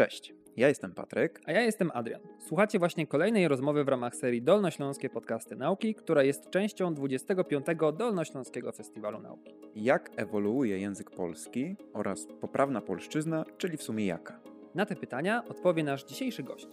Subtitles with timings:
[0.00, 1.40] Cześć, ja jestem Patryk.
[1.46, 2.20] A ja jestem Adrian.
[2.38, 7.66] Słuchacie właśnie kolejnej rozmowy w ramach serii Dolnośląskie Podcasty Nauki, która jest częścią 25.
[7.98, 9.54] Dolnośląskiego Festiwalu Nauki.
[9.74, 14.40] Jak ewoluuje język polski oraz poprawna polszczyzna, czyli w sumie jaka?
[14.74, 16.68] Na te pytania odpowie nasz dzisiejszy gość.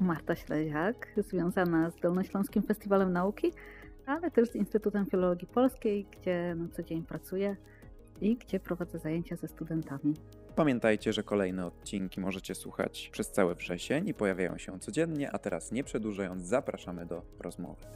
[0.00, 3.52] Marta Śleziak, związana z Dolnośląskim Festiwalem Nauki,
[4.06, 7.56] ale też z Instytutem Filologii Polskiej, gdzie na co dzień pracuję
[8.20, 10.14] i gdzie prowadzę zajęcia ze studentami.
[10.56, 15.72] Pamiętajcie, że kolejne odcinki możecie słuchać przez cały wrzesień i pojawiają się codziennie, a teraz
[15.72, 17.86] nie przedłużając, zapraszamy do rozmowy.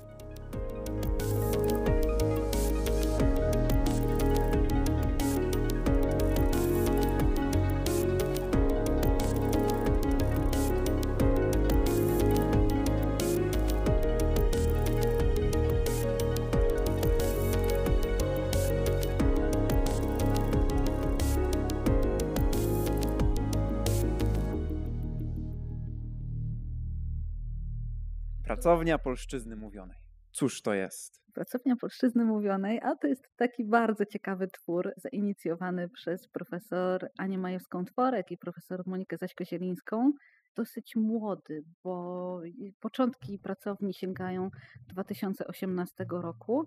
[28.65, 29.97] Pracownia polszczyzny mówionej.
[30.33, 31.23] Cóż to jest?
[31.35, 38.23] Pracownia polszczyzny mówionej, a to jest taki bardzo ciekawy twór zainicjowany przez profesor Anię Majewską-Tworek
[38.31, 40.11] i profesor Monikę Zaśko-Zielińską.
[40.57, 42.41] Dosyć młody, bo
[42.81, 44.51] początki pracowni sięgają
[44.89, 46.65] 2018 roku.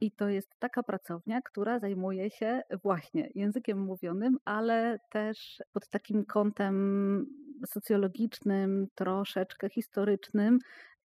[0.00, 6.24] I to jest taka pracownia, która zajmuje się właśnie językiem mówionym, ale też pod takim
[6.24, 7.26] kątem
[7.66, 10.58] socjologicznym, troszeczkę historycznym,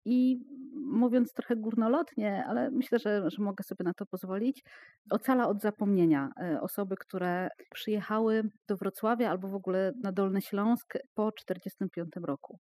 [0.05, 0.39] i
[0.75, 4.63] mówiąc trochę górnolotnie, ale myślę, że, że mogę sobie na to pozwolić,
[5.09, 10.93] ocala od zapomnienia e, osoby, które przyjechały do Wrocławia albo w ogóle na Dolny Śląsk
[10.93, 12.59] po 1945 roku.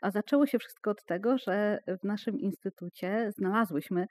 [0.00, 4.06] A zaczęło się wszystko od tego, że w naszym instytucie znalazłyśmy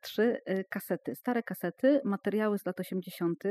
[0.00, 3.44] trzy y, kasety, stare kasety, materiały z lat 80.,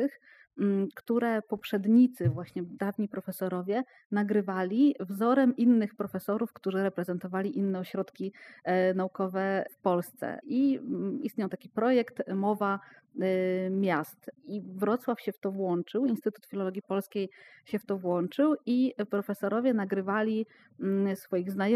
[0.60, 8.94] mm, które poprzednicy, właśnie dawni profesorowie, nagrywali wzorem innych profesorów, którzy reprezentowali inne ośrodki e,
[8.94, 10.40] naukowe w Polsce.
[10.44, 12.80] I mm, istniał taki projekt Mowa
[13.24, 14.32] Y, miast.
[14.46, 17.30] I Wrocław się w to włączył, Instytut Filologii Polskiej
[17.66, 20.46] się w to włączył i profesorowie nagrywali
[20.80, 21.75] mm, swoich znajomych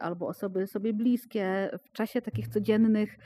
[0.00, 3.16] albo osoby sobie bliskie w czasie takich codziennych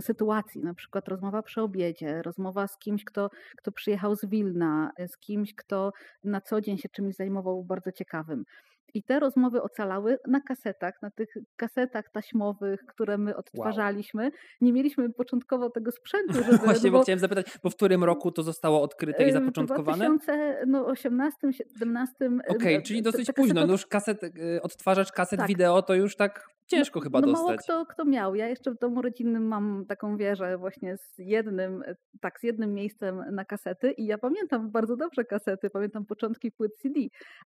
[0.00, 5.18] sytuacji, na przykład rozmowa przy obiedzie, rozmowa z kimś, kto, kto przyjechał z Wilna, z
[5.18, 5.92] kimś, kto
[6.24, 8.44] na co dzień się czymś zajmował bardzo ciekawym.
[8.94, 14.22] I te rozmowy ocalały na kasetach, na tych kasetach taśmowych, które my odtwarzaliśmy.
[14.22, 14.32] Wow.
[14.60, 16.32] Nie mieliśmy początkowo tego sprzętu.
[16.44, 20.04] Żeby, Właśnie, bo, bo chciałem zapytać, bo w którym roku to zostało odkryte i zapoczątkowane?
[20.04, 22.14] W 2018, 2017.
[22.48, 23.66] Okej, okay, czyli dosyć późno.
[23.66, 25.48] No już kaset, y, odtwarzacz kaset tak.
[25.48, 27.68] wideo to już tak ciężko chyba no, no dostać.
[27.68, 28.34] Mało kto, kto miał.
[28.34, 32.74] Ja jeszcze w domu rodzinnym mam taką wieżę właśnie z jednym, e, tak, z jednym
[32.74, 37.00] miejscem na kasety i ja pamiętam bardzo dobrze kasety, pamiętam początki płyt CD,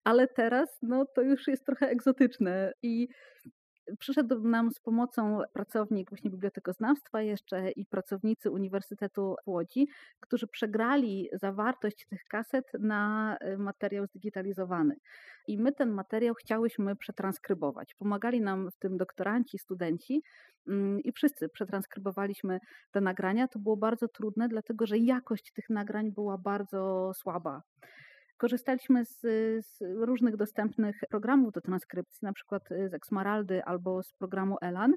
[0.04, 3.08] ale teraz no to już jest trochę egzotyczne i
[3.98, 9.88] Przyszedł nam z pomocą pracownik właśnie bibliotekoznawstwa jeszcze i pracownicy Uniwersytetu w Łodzi,
[10.20, 14.96] którzy przegrali zawartość tych kaset na y, materiał zdigitalizowany.
[15.46, 17.94] I my ten materiał chciałyśmy przetransskrybować.
[17.94, 20.22] Pomagali nam w tym doktoranci, studenci
[20.68, 22.60] mm, i wszyscy przetranskrybowaliśmy
[22.90, 23.48] te nagrania.
[23.48, 27.62] To było bardzo trudne, dlatego że jakość tych nagrań była bardzo słaba.
[28.38, 29.20] Korzystaliśmy z,
[29.66, 34.94] z, różnych dostępnych programów do transkrypcji, na przykład y, z Exmaraldy albo z programu Elan.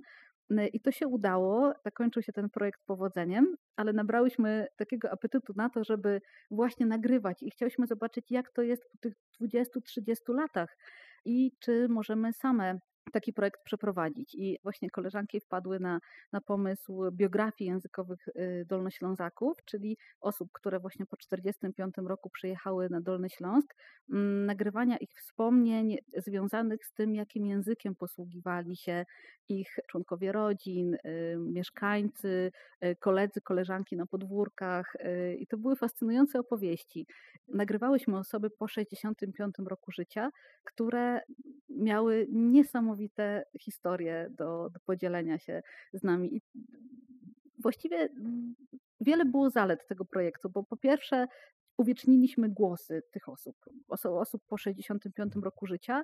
[0.52, 5.70] Y, I to się udało, zakończył się ten projekt powodzeniem, ale nabrałyśmy takiego apetytu na
[5.70, 6.22] to, żeby
[6.52, 10.78] właśnie nagrywać i chciałyśmy zobaczyć, jak to jest po tych 20-30 latach
[11.26, 12.80] i czy możemy same
[13.12, 14.36] taki projekt przeprowadzić.
[14.36, 16.00] I właśnie koleżanki wpadły na,
[16.32, 23.02] na pomysł biografii językowych y, Dolnoślązaków, czyli osób, które właśnie po 1945 roku przyjechały na
[23.02, 23.76] Dolny Śląsk,
[24.10, 29.06] mm, nagrywania ich wspomnień związanych z tym, jakim językiem posługiwali się
[29.50, 32.52] ich członkowie rodzin, y, mieszkańcy,
[32.86, 34.94] y, koledzy, koleżanki na podwórkach.
[35.40, 37.08] I to były fascynujące opowieści.
[37.48, 40.30] Nagrywałyśmy osoby po 1965 roku życia,
[40.64, 41.22] które
[41.70, 42.91] miały niesamowite
[43.60, 45.62] historie do, do podzielenia się
[45.94, 46.36] z nami.
[46.36, 46.42] I
[47.60, 48.10] właściwie
[49.02, 51.28] wiele było zalet tego projektu, bo po pierwsze
[51.78, 53.56] uwieczniliśmy głosy tych osób,
[54.04, 56.04] osób po 65 roku życia.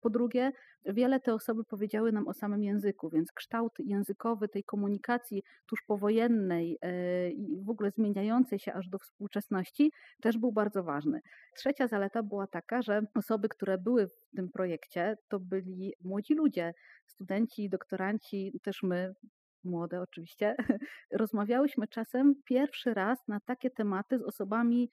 [0.00, 0.52] Po drugie,
[0.86, 6.78] wiele te osoby powiedziały nam o samym języku, więc kształt językowy tej komunikacji tuż powojennej
[6.82, 11.20] e, i w ogóle zmieniającej się aż do współczesności też był bardzo ważny.
[11.56, 16.74] Trzecia zaleta była taka, że osoby, które były w tym projekcie, to byli młodzi ludzie,
[17.06, 19.14] studenci, doktoranci, też my,
[19.64, 20.56] młode oczywiście,
[21.20, 24.90] rozmawiałyśmy czasem pierwszy raz na takie tematy z osobami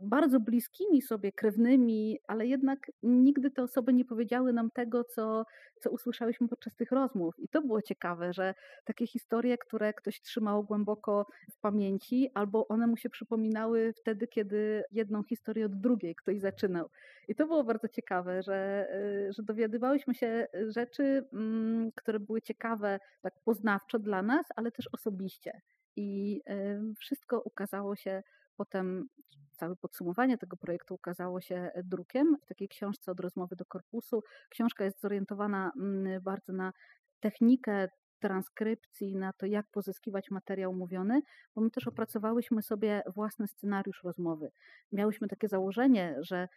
[0.00, 5.44] bardzo bliskimi sobie krewnymi, ale jednak nigdy te osoby nie powiedziały nam tego, co,
[5.80, 7.34] co usłyszałyśmy podczas tych rozmów.
[7.38, 8.54] I to było ciekawe, że
[8.84, 14.82] takie historie, które ktoś trzymał głęboko w pamięci, albo one mu się przypominały wtedy, kiedy
[14.92, 16.90] jedną historię od drugiej ktoś zaczynał.
[17.28, 18.88] I to było bardzo ciekawe, że,
[19.28, 24.88] y, że dowiadywałyśmy się rzeczy, mm, które były ciekawe tak poznawczo dla nas, ale też
[24.92, 25.60] osobiście.
[25.96, 28.22] I y, wszystko ukazało się
[28.56, 29.08] potem
[29.52, 34.22] całe podsumowanie tego projektu ukazało się e, drukiem w takiej książce od rozmowy do korpusu.
[34.48, 36.72] Książka jest zorientowana mm, bardzo na
[37.20, 41.22] technikę transkrypcji, na to, jak pozyskiwać materiał mówiony,
[41.54, 44.50] bo my też opracowałyśmy sobie własny scenariusz rozmowy.
[44.92, 46.48] Miałyśmy takie założenie, że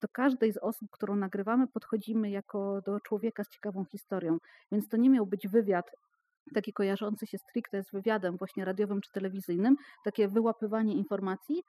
[0.00, 4.38] do każdej z osób, którą nagrywamy, podchodzimy jako do człowieka z ciekawą historią.
[4.72, 5.90] Więc to nie miał być wywiad
[6.54, 11.62] taki kojarzący się stricte z wywiadem właśnie radiowym czy telewizyjnym, takie wyłapywanie informacji,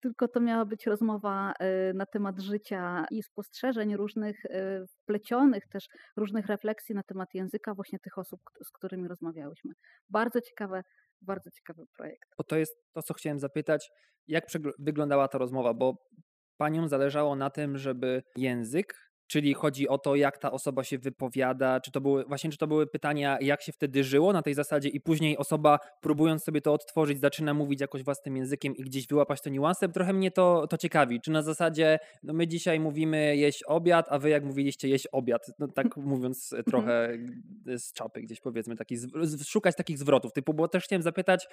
[0.00, 5.84] tylko to miała być rozmowa y, na temat życia i spostrzeżeń różnych, y, wplecionych też
[6.16, 9.72] różnych refleksji na temat języka właśnie tych osób, z którymi rozmawiałyśmy.
[10.08, 10.82] Bardzo ciekawe,
[11.20, 12.28] bardzo ciekawy projekt.
[12.38, 13.88] Bo to jest to, co chciałem zapytać,
[14.26, 14.44] jak
[14.78, 15.94] wyglądała ta rozmowa, bo
[16.56, 18.94] paniom zależało na tym, żeby język
[19.28, 22.66] Czyli chodzi o to, jak ta osoba się wypowiada, czy to były właśnie, czy to
[22.66, 26.72] były pytania, jak się wtedy żyło na tej zasadzie, i później osoba, próbując sobie to
[26.72, 29.88] odtworzyć, zaczyna mówić jakoś własnym językiem i gdzieś wyłapać te niuanse.
[29.88, 31.20] Trochę mnie to, to ciekawi.
[31.20, 35.46] Czy na zasadzie, no my dzisiaj mówimy jeść obiad, a wy jak mówiliście jeść obiad,
[35.58, 36.64] no tak mówiąc mhm.
[36.64, 37.18] trochę
[37.66, 38.96] z czapy gdzieś powiedzmy, taki,
[39.44, 41.46] szukać takich zwrotów typu, bo też chciałem zapytać,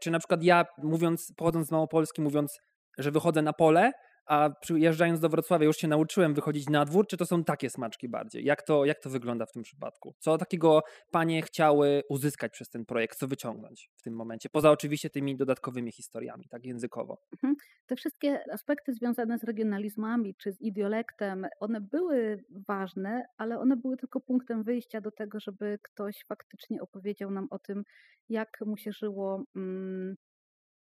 [0.00, 2.58] czy na przykład ja mówiąc, pochodząc z Małopolski, mówiąc,
[2.98, 3.92] że wychodzę na pole,
[4.28, 8.08] a przyjeżdżając do Wrocławia już się nauczyłem wychodzić na dwór, czy to są takie smaczki
[8.08, 8.44] bardziej?
[8.44, 10.14] Jak to, jak to wygląda w tym przypadku?
[10.18, 14.48] Co takiego panie chciały uzyskać przez ten projekt, co wyciągnąć w tym momencie?
[14.48, 17.18] Poza oczywiście tymi dodatkowymi historiami, tak językowo.
[17.32, 17.54] Mhm.
[17.86, 23.96] Te wszystkie aspekty związane z regionalizmami czy z idiolektem, one były ważne, ale one były
[23.96, 27.84] tylko punktem wyjścia do tego, żeby ktoś faktycznie opowiedział nam o tym,
[28.28, 30.16] jak mu się żyło mm,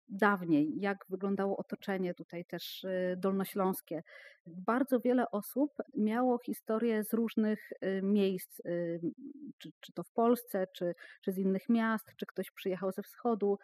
[0.10, 4.04] dawniej, jak wyglądało otoczenie tutaj też y, dolnośląskie.
[4.46, 9.02] Bardzo wiele osób miało historie z różnych y, miejsc, y,
[9.58, 13.58] czy, czy to w Polsce, czy, czy z innych miast, czy ktoś przyjechał ze wschodu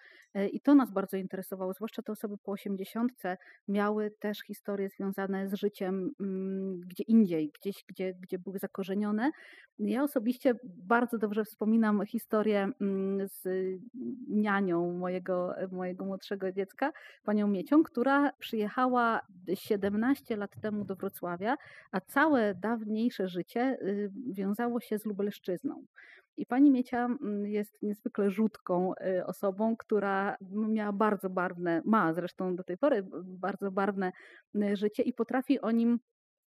[0.52, 3.38] i to nas bardzo interesowało, zwłaszcza te osoby po osiemdziesiątce
[3.68, 9.32] miały też historie związane z życiem mm, gdzie indziej, gdzieś, gdzie, gdzie były zakorzenione.
[9.80, 13.48] Ja osobiście bardzo dobrze wspominam historię mm, z
[14.28, 16.92] nianią mojego, mojego młodszego dziecka,
[17.24, 19.22] panią Miecią, która przyjechała
[19.54, 21.58] 17 lat temu do Wrocławia,
[21.92, 25.86] a całe dawniejsze życie y, wiązało się z Lubelszczyzną.
[26.40, 32.56] I pani Miecia mm, jest niezwykle rzutką y, osobą, która miała bardzo barwne, ma zresztą
[32.56, 34.12] do tej pory bardzo barwne
[34.56, 36.00] y, życie i potrafi o nim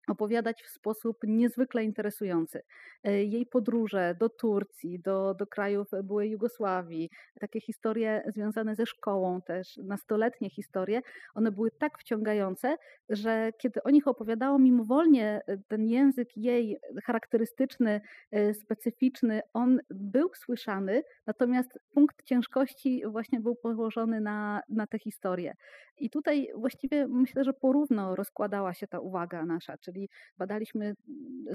[0.08, 2.62] opowiadać w sposób niezwykle interesujący.
[3.04, 7.10] E, jej podróże do Turcji, do, do krajów byłej Jugosławii,
[7.40, 11.00] takie historie związane ze szkołą też, nastoletnie historie,
[11.34, 12.76] one były tak wciągające,
[13.08, 18.00] że kiedy o nich opowiadało mimowolnie, e, ten język jej charakterystyczny,
[18.30, 25.54] e, specyficzny, on był słyszany, natomiast punkt ciężkości właśnie był położony na, na tę historię.
[25.96, 30.96] I tutaj właściwie myślę, że porówno rozkładała się ta uwaga nasza, czyli badaliśmy mm,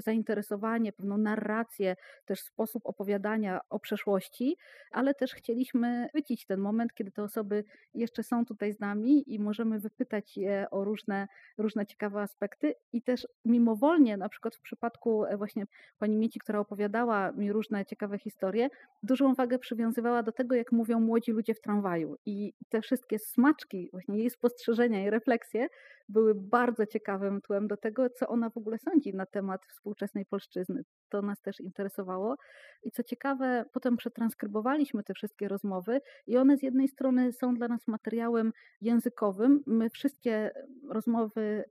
[0.02, 4.56] zainteresowanie, pewną narrację, też sposób opowiadania o przeszłości,
[4.90, 7.64] ale też chcieliśmy chwycić ten moment, kiedy te osoby
[7.94, 11.28] jeszcze są tutaj z nami i możemy wypytać je o różne,
[11.58, 12.74] różne ciekawe aspekty.
[12.92, 15.64] I też mimowolnie, na przykład w przypadku e, właśnie
[15.98, 18.68] pani Mieci, która opowiadała mi różne ciekawe historie,
[19.02, 22.16] dużą wagę przywiązywała do tego, jak mówią młodzi ludzie w tramwaju.
[22.26, 25.68] I te wszystkie smaczki, właśnie jej spostrzeżenia i refleksje
[26.08, 30.82] były bardzo ciekawym tłem do tego, co ona w ogóle sądzi na temat współczesnej polszczyzny.
[31.08, 32.36] To nas też interesowało.
[32.82, 37.68] I co ciekawe, potem przetranskrybowaliśmy te wszystkie rozmowy i one z jednej strony są dla
[37.68, 39.62] nas materiałem językowym.
[39.66, 40.50] My wszystkie
[40.88, 41.64] rozmowy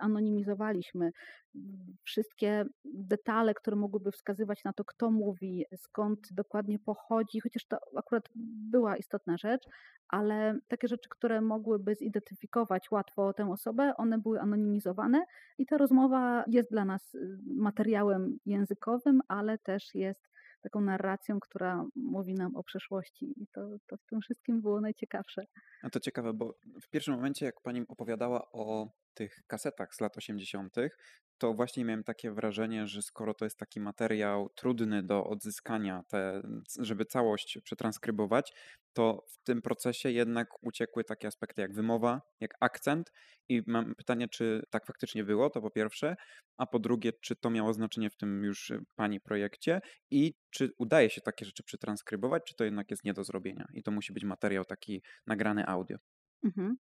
[0.00, 1.10] zanonimizowaliśmy.
[2.04, 8.28] Wszystkie detale, które mogłyby wskazywać na to, kto mówi, skąd dokładnie pochodzi, chociaż to akurat
[8.70, 9.62] była istotna rzecz,
[10.08, 15.24] ale takie rzeczy, które mogłyby zidentyfikować łatwo tę osobę, one były anonimizowane
[15.58, 17.38] i ta rozmowa jest dla nas y,
[18.46, 20.28] językowym, ale też jest
[20.62, 25.46] taką narracją, która mówi nam o przeszłości i to, to w tym wszystkim było najciekawsze.
[25.82, 30.16] A to ciekawe, bo w pierwszym momencie, jak pani opowiadała o tych kasetach z lat
[30.16, 30.74] 80.,
[31.38, 36.42] to właśnie miałem takie wrażenie, że skoro to jest taki materiał trudny do odzyskania, te,
[36.78, 38.52] żeby całość przetranskrybować,
[38.92, 43.12] to w tym procesie jednak uciekły takie aspekty jak wymowa, jak akcent.
[43.48, 46.16] I mam pytanie, czy tak faktycznie było, to po pierwsze,
[46.56, 50.70] a po drugie, czy to miało znaczenie w tym już y, pani projekcie i czy
[50.78, 54.12] udaje się takie rzeczy przetranskrybować, czy to jednak jest nie do zrobienia i to musi
[54.12, 55.96] być materiał taki nagrany audio.
[56.44, 56.76] Mhm.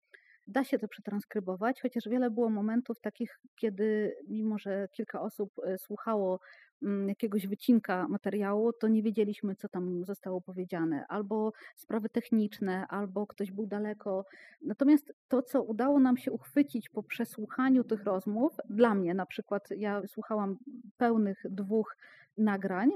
[0.51, 5.79] Da się to przetranskrybować, chociaż wiele było momentów takich, kiedy mimo, że kilka osób e,
[5.79, 6.41] słuchało
[6.83, 11.07] mm, jakiegoś wycinka materiału, to nie wiedzieliśmy, co tam zostało powiedziane.
[11.09, 14.25] Albo sprawy techniczne, albo ktoś był daleko.
[14.63, 19.69] Natomiast to, co udało nam się uchwycić po przesłuchaniu tych rozmów, dla mnie na przykład,
[19.77, 20.57] ja słuchałam
[20.97, 21.97] pełnych dwóch
[22.39, 22.91] nagrań,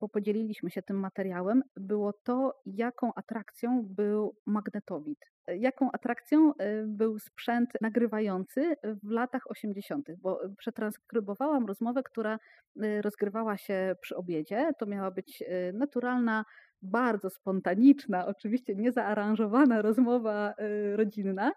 [0.00, 5.18] bo podzieliliśmy się tym materiałem, było to, jaką atrakcją był magnetowid.
[5.46, 12.38] Jaką atrakcją e, był sprzęt nagrywający w latach 80., bo przetranskrybowałam rozmowę, która
[12.82, 14.70] e, rozgrywała się przy obiedzie.
[14.78, 16.44] To miała być e, naturalna,
[16.82, 20.54] bardzo spontaniczna, oczywiście niezaaranżowana rozmowa
[20.94, 21.52] rodzinna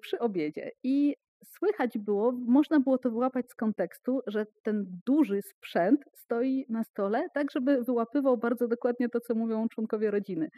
[0.00, 0.70] przy obiedzie.
[0.82, 6.84] I słychać było, można było to wyłapać z kontekstu, że ten duży sprzęt stoi na
[6.84, 10.50] stole, tak żeby wyłapywał bardzo dokładnie to, co mówią członkowie rodziny.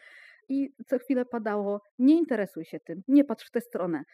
[0.49, 4.05] I co chwilę padało, nie interesuj się tym, nie patrz w tę stronę,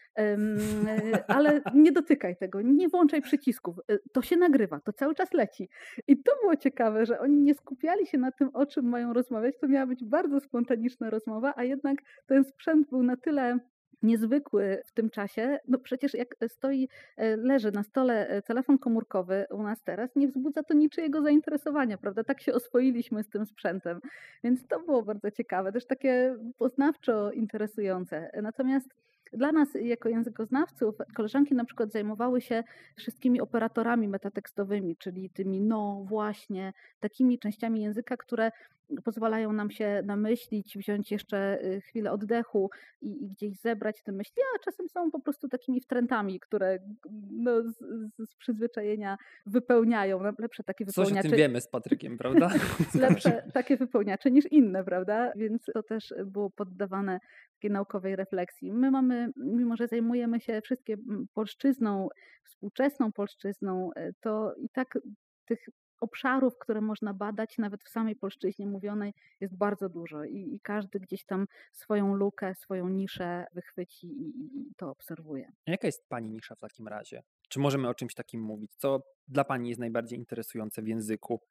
[1.27, 5.69] ale nie dotykaj tego, nie włączaj przycisków, e, to się nagrywa, to cały czas leci.
[6.07, 9.55] I to było ciekawe, że oni nie skupiali się na tym, o czym mają rozmawiać,
[9.61, 13.59] to miała być bardzo spontaniczna rozmowa, a jednak ten sprzęt był na tyle
[14.03, 15.59] niezwykły w tym czasie.
[15.67, 20.27] No przecież jak stoi, e, leży na stole e, telefon komórkowy u nas teraz, nie
[20.27, 22.23] wzbudza to niczyjego zainteresowania, prawda?
[22.23, 23.99] Tak się oswoiliśmy z tym sprzętem.
[24.43, 28.31] Więc to było bardzo ciekawe, też takie poznawczo interesujące.
[28.41, 28.89] Natomiast
[29.33, 32.63] dla nas, jako językoznawców, koleżanki na przykład zajmowały się
[32.95, 38.51] wszystkimi operatorami metatekstowymi, czyli tymi no, właśnie, takimi częściami języka, które
[39.03, 42.69] pozwalają nam się namyślić, wziąć jeszcze y, chwilę oddechu
[43.01, 46.79] i, i gdzieś zebrać te myśli, a czasem są po prostu takimi wtrętami, które
[47.31, 47.77] no, z,
[48.29, 50.19] z, przyzwyczajenia wypełniają.
[50.39, 51.15] Lepsze takie wypełniacze.
[51.15, 52.49] Coś o tym wiemy z Patrykiem, prawda?
[52.95, 55.31] Lepsze takie wypełniacze niż inne, prawda?
[55.35, 57.19] Więc to też było poddawane
[57.53, 58.73] takiej naukowej refleksji.
[58.73, 60.97] My mamy, mimo że zajmujemy się wszystkie
[61.33, 62.07] polszczyzną,
[62.43, 64.97] współczesną polszczyzną, y, to i tak
[65.45, 65.69] tych
[66.03, 70.99] obszarów, które można badać, nawet w samej polszczyźnie mówionej, jest bardzo dużo i, i każdy
[70.99, 75.51] gdzieś tam swoją lukę, swoją niszę wychwyci i, i, to obserwuje.
[75.67, 77.23] Jaka jest Pani nisza w takim razie?
[77.49, 78.71] Czy możemy o czymś takim mówić?
[78.75, 81.41] Co dla Pani jest najbardziej interesujące w języku?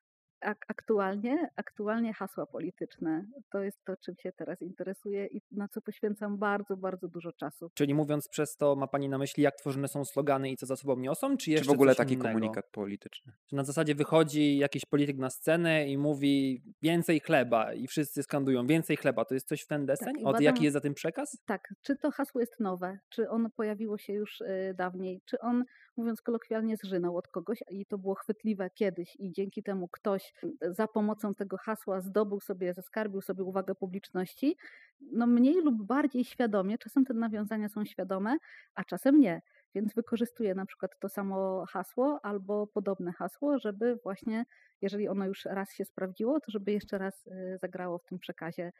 [0.68, 3.24] Aktualnie, aktualnie hasła polityczne.
[3.50, 7.70] To jest to, czym się teraz interesuję i na co poświęcam bardzo, bardzo dużo czasu.
[7.74, 10.76] Czyli mówiąc przez to, ma Pani na myśli, jak tworzone są slogany i co za
[10.76, 12.28] sobą niosą, czy jeszcze Czy w ogóle coś taki innego?
[12.28, 13.32] komunikat polityczny?
[13.46, 18.66] Czy na zasadzie wychodzi jakiś polityk na scenę i mówi więcej chleba i wszyscy skandują
[18.66, 19.24] więcej chleba.
[19.24, 20.14] To jest coś w ten deseń?
[20.14, 21.38] Tak, Od badam- jaki jest za tym przekaz?
[21.46, 25.64] Tak, czy to hasło jest nowe, czy ono pojawiło się już y, dawniej, czy on,
[25.96, 30.88] mówiąc kolokwialnie, zżynął od kogoś i to było chwytliwe kiedyś i dzięki temu ktoś za
[30.88, 34.56] pomocą tego hasła zdobył sobie, zaskarbił sobie uwagę publiczności,
[35.00, 38.36] no mniej lub bardziej świadomie, czasem te nawiązania są świadome,
[38.74, 39.42] a czasem nie.
[39.74, 44.44] Więc wykorzystuje na przykład to samo hasło albo podobne hasło, żeby właśnie,
[44.82, 48.72] jeżeli ono już raz się sprawdziło, to żeby jeszcze raz y, zagrało w tym przekazie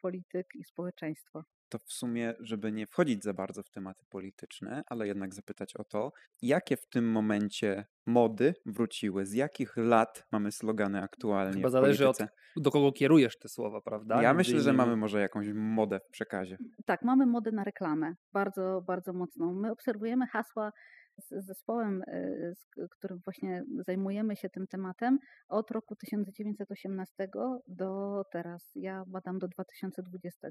[0.00, 1.44] polityk i społeczeństwo.
[1.68, 5.84] To w sumie, żeby nie wchodzić za bardzo w tematy polityczne, ale jednak zapytać o
[5.84, 9.26] to, jakie w tym momencie mody wróciły?
[9.26, 12.18] Z jakich lat mamy slogany aktualnie Chyba w zależy od
[12.56, 14.22] do kogo kierujesz te słowa, prawda?
[14.22, 16.56] Ja myślę, że mamy może jakąś modę w przekazie.
[16.86, 19.54] Tak, mamy modę na reklamę, bardzo, bardzo mocną.
[19.54, 20.72] My obserwujemy hasła
[21.18, 27.28] z zespołem, y, z którym właśnie zajmujemy się tym tematem od roku 1918
[27.66, 28.70] do teraz.
[28.74, 30.48] Ja badam do 2020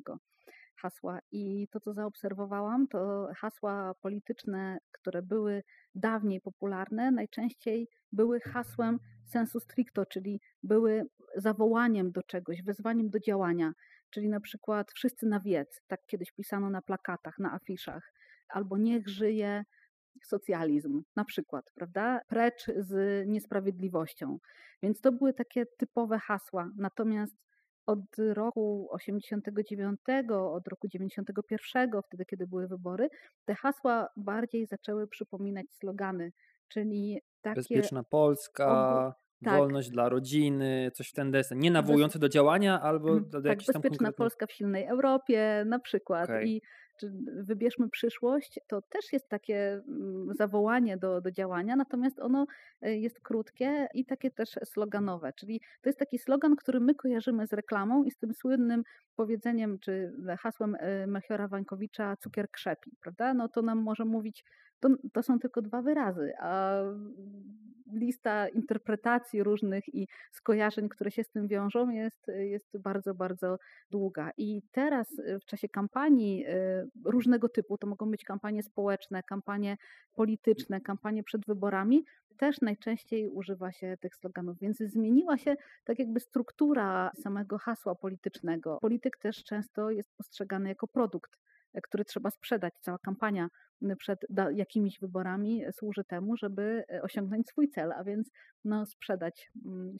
[0.77, 5.63] hasła i to, co zaobserwowałam, to hasła polityczne, które były
[5.95, 11.03] dawniej popularne, najczęściej były hasłem sensu stricto, czyli były
[11.35, 13.71] zawołaniem do czegoś, wezwaniem do działania.
[14.09, 18.13] Czyli na przykład wszyscy na wiec, tak kiedyś pisano na plakatach, na afiszach,
[18.49, 19.63] albo niech żyje
[20.25, 22.19] socjalizm, na przykład, prawda?
[22.27, 24.37] Precz z niesprawiedliwością.
[24.83, 26.69] Więc to były takie typowe hasła.
[26.77, 27.35] Natomiast
[27.85, 27.99] od
[28.33, 33.09] roku 89, od roku 91, wtedy kiedy były wybory,
[33.45, 36.31] te hasła bardziej zaczęły przypominać slogany,
[36.67, 39.57] czyli takie Bezpieczna Polska, tak.
[39.57, 41.59] wolność dla rodziny, coś w ten deseń.
[41.59, 44.15] Nie nawołujące do działania albo do, do tak, jakichś tam bezpieczna konkretnych...
[44.15, 46.29] Polska w silnej Europie na przykład.
[46.29, 46.49] Okej.
[46.49, 46.61] I
[46.97, 47.11] czy
[47.43, 52.47] wybierzmy przyszłość, to też jest takie mm, zawołanie do, do działania, natomiast ono
[52.81, 57.47] e, jest krótkie i takie też sloganowe, czyli to jest taki slogan, który my kojarzymy
[57.47, 58.83] z reklamą i z tym słynnym
[59.15, 63.33] powiedzeniem czy hasłem e, Melchiora Wańkowicza cukier krzepi, prawda?
[63.33, 64.43] No to nam może mówić,
[64.79, 66.81] to, to są tylko dwa wyrazy, a
[67.93, 73.57] lista interpretacji różnych i skojarzeń, które się z tym wiążą, jest, jest bardzo, bardzo
[73.91, 74.31] długa.
[74.37, 75.07] I teraz
[75.41, 79.77] w czasie kampanii e, różnego typu, to mogą być kampanie społeczne, kampanie
[80.13, 82.05] polityczne, kampanie przed wyborami,
[82.37, 88.77] też najczęściej używa się tych sloganów, więc zmieniła się tak jakby struktura samego hasła politycznego.
[88.81, 91.37] Polityk też często jest postrzegany jako produkt
[91.83, 92.73] który trzeba sprzedać.
[92.81, 93.49] Cała kampania
[93.97, 94.19] przed
[94.53, 98.31] jakimiś wyborami służy temu, żeby e, osiągnąć swój cel, a więc
[98.65, 99.51] no, sprzedać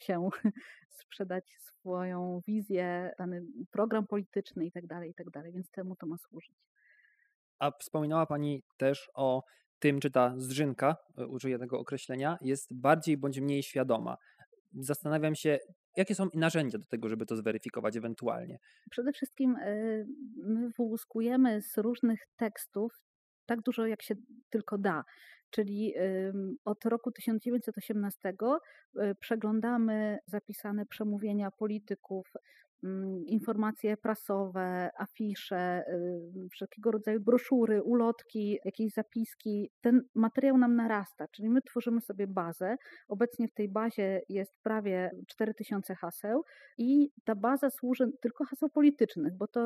[0.02, 0.28] się,
[1.00, 6.56] sprzedać swoją wizję, dany program polityczny itd., tak itd., tak więc temu to ma służyć.
[7.58, 9.42] A wspominała Pani też o
[9.78, 14.16] tym, czy ta zrzynka, e, użyję tego określenia, jest bardziej bądź mniej świadoma.
[14.72, 15.58] Zastanawiam się,
[15.96, 18.58] jakie są narzędzia do tego, żeby to zweryfikować ewentualnie.
[18.90, 20.04] Przede wszystkim e,
[20.36, 22.92] my wyłuskujemy z różnych tekstów
[23.46, 24.14] tak dużo, jak się
[24.50, 25.04] tylko da.
[25.50, 25.94] Czyli
[26.64, 32.32] od roku 1918 e, przeglądamy zapisane przemówienia polityków,
[33.26, 39.70] informacje prasowe, afisze, y, wszelkiego rodzaju broszury, ulotki, jakieś zapiski.
[39.80, 42.76] Ten materiał nam narasta, czyli my tworzymy sobie bazę.
[43.08, 46.44] Obecnie w tej bazie jest prawie 4000 haseł
[46.78, 49.60] i ta baza służy tylko haseł politycznych, bo to,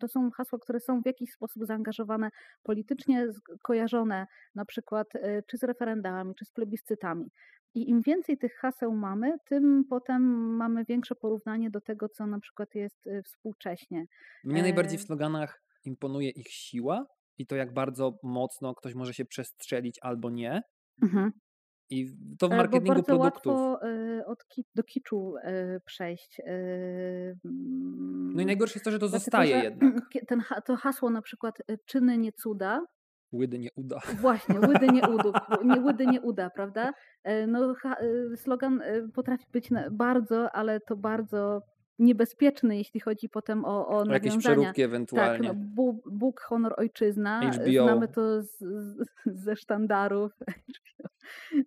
[0.00, 2.30] to są hasła, które są w jakiś sposób zaangażowane
[2.62, 3.26] politycznie,
[3.62, 7.30] kojarzone na przykład y, czy z referendami, czy z plebiscytami.
[7.74, 10.22] I im więcej tych haseł mamy, tym potem
[10.56, 14.04] mamy większe porównanie do tego, co na przykład jest y, współcześnie.
[14.44, 17.06] Mnie najbardziej w e sloganach imponuje ich siła
[17.38, 20.62] i to, jak bardzo mocno ktoś może się przestrzelić albo nie.
[21.02, 21.32] Mhm.
[21.90, 22.06] I
[22.38, 23.52] to w e, marketingu Bo bardzo produktów.
[23.52, 26.40] łatwo y, od ki do kiczu y, przejść.
[28.34, 29.94] No i najgorsze jest to, że to Dlatego, zostaje że jednak.
[30.28, 31.54] Ten, to hasło na przykład
[31.86, 32.80] czyny nie cuda,
[33.32, 34.00] Łydy nie uda.
[34.20, 36.92] Właśnie, łydy nie, uda, nie, łydy nie uda, prawda?
[37.24, 41.62] E, no, e, slogan e, potrafi być bardzo, ale to bardzo
[41.98, 44.14] niebezpieczny, jeśli chodzi potem o, o, nawiązania.
[44.14, 45.48] jakieś przeróbki ewentualnie.
[45.48, 47.40] Tak, no, Bóg, honor, ojczyzna.
[47.50, 47.84] HBO.
[47.84, 50.32] Znamy to z, z, ze sztandarów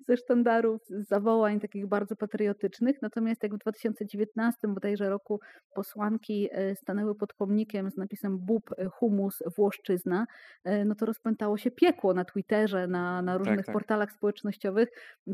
[0.07, 3.01] ze sztandarów, z zawołań takich bardzo patriotycznych.
[3.01, 5.39] Natomiast jak w 2019 bodajże roku
[5.75, 10.25] posłanki e, stanęły pod pomnikiem z napisem Bób, e, humus, Włoszczyzna,
[10.63, 13.73] e, no to rozpętało się piekło na Twitterze, na, na tak, różnych tak, tak.
[13.73, 14.89] portalach społecznościowych.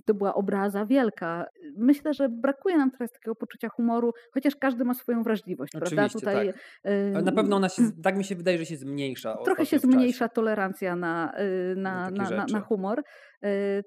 [0.05, 1.45] To była obraza wielka.
[1.77, 6.19] Myślę, że brakuje nam teraz takiego poczucia humoru, chociaż każdy ma swoją wrażliwość, Oczywiście, prawda?
[6.19, 6.93] Tutaj, tak.
[7.15, 9.37] Ale na pewno ona się, tak mi się wydaje, że się zmniejsza.
[9.45, 11.33] Trochę się zmniejsza tolerancja na,
[11.75, 13.03] na, na, na, na humor.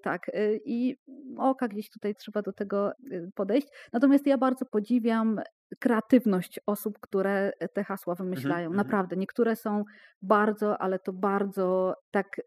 [0.03, 0.97] Tak, Y, i
[1.39, 3.69] oka gdzieś tutaj trzeba do tego y, podejść.
[3.93, 5.41] Natomiast ja bardzo podziwiam
[5.79, 8.67] kreatywność osób, które te hasła mhm, wymyślają.
[8.67, 8.77] Mhm.
[8.77, 9.85] Naprawdę, niektóre są
[10.23, 12.41] bardzo, ale to bardzo tak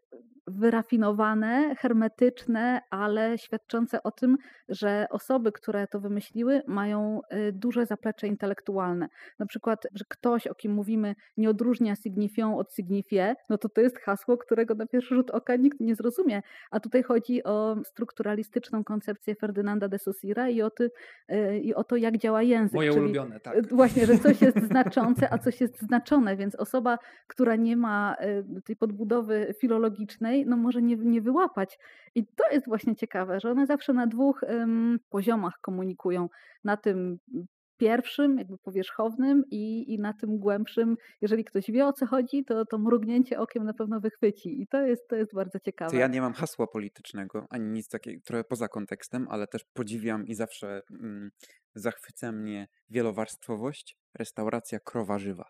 [0.50, 4.36] wyrafinowane, hermetyczne, ale świadczące o tym,
[4.68, 9.08] że osoby, które to wymyśliły, mają y, duże zaplecze intelektualne.
[9.38, 13.80] Na przykład, że ktoś, o kim mówimy, nie odróżnia signifią od signifie, no to to
[13.80, 16.42] jest hasło, którego na pierwszy rzut oka nikt nie zrozumie.
[16.70, 20.90] A tutaj chodzi o strukturalistyczną koncepcję Ferdynanda de Saussure i o, ty,
[21.32, 22.74] y, i o to, jak działa język.
[22.74, 23.68] Moje Czyli ulubione, tak.
[23.68, 28.16] Właśnie, że coś jest znaczące, a coś jest znaczone, więc osoba, która nie ma
[28.58, 31.78] y, tej podbudowy filologicznej, no może nie, nie wyłapać.
[32.14, 36.28] I to jest właśnie ciekawe, że one zawsze na dwóch um, poziomach komunikują.
[36.64, 37.18] Na tym
[37.78, 42.64] pierwszym, jakby powierzchownym i, i na tym głębszym, jeżeli ktoś wie o co chodzi, to
[42.64, 45.90] to mrugnięcie okiem na pewno wychwyci i to jest, to jest bardzo ciekawe.
[45.90, 50.26] To ja nie mam hasła politycznego, ani nic takiego, trochę poza kontekstem, ale też podziwiam
[50.26, 51.30] i zawsze mm,
[51.74, 55.44] zachwyca mnie wielowarstwowość, restauracja krowa żywa.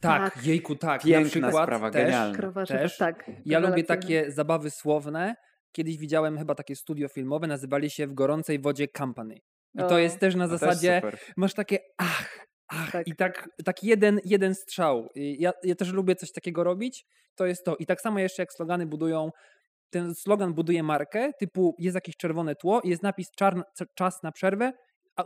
[0.00, 1.02] Tak, tak, jejku, tak.
[1.02, 2.66] Piękna na przykład sprawa, też, genialna.
[2.66, 2.98] też.
[2.98, 5.34] Tak, ja lubię takie zabawy słowne.
[5.72, 9.40] Kiedyś widziałem chyba takie studio filmowe, nazywali się W gorącej wodzie Company.
[9.78, 13.06] I to jest też na zasadzie, też masz takie ach, ach tak.
[13.06, 15.08] i tak, tak jeden, jeden strzał.
[15.14, 17.76] Ja, ja też lubię coś takiego robić, to jest to.
[17.76, 19.30] I tak samo jeszcze jak slogany budują,
[19.90, 23.62] ten slogan buduje markę, typu jest jakieś czerwone tło, jest napis czar,
[23.94, 24.72] czas na przerwę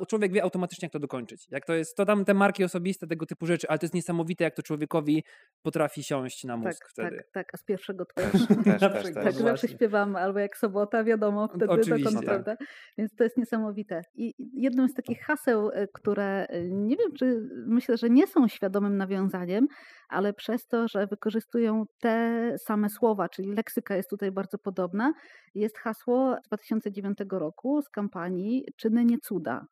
[0.09, 1.47] człowiek wie automatycznie, jak to dokończyć.
[1.51, 4.45] Jak to jest, to tam te marki osobiste, tego typu rzeczy, ale to jest niesamowite,
[4.45, 5.25] jak to człowiekowi
[5.63, 7.17] potrafi siąść na mózg tak, wtedy.
[7.17, 8.33] Tak, tak, a z pierwszego też.
[8.33, 9.15] też, też, też.
[9.15, 12.05] Tak, zawsze śpiewam, albo jak sobota, wiadomo, wtedy Oczywiście.
[12.05, 12.57] dokąd, prawda?
[12.99, 14.03] Więc to jest niesamowite.
[14.15, 18.49] I jednym z takich haseł, e, które e, nie wiem, czy myślę, że nie są
[18.49, 19.67] świadomym nawiązaniem,
[20.13, 25.13] ale przez to, że wykorzystują te same słowa, czyli leksyka jest tutaj bardzo podobna,
[25.55, 29.67] jest hasło z 2009 roku z kampanii Czyny nie cuda.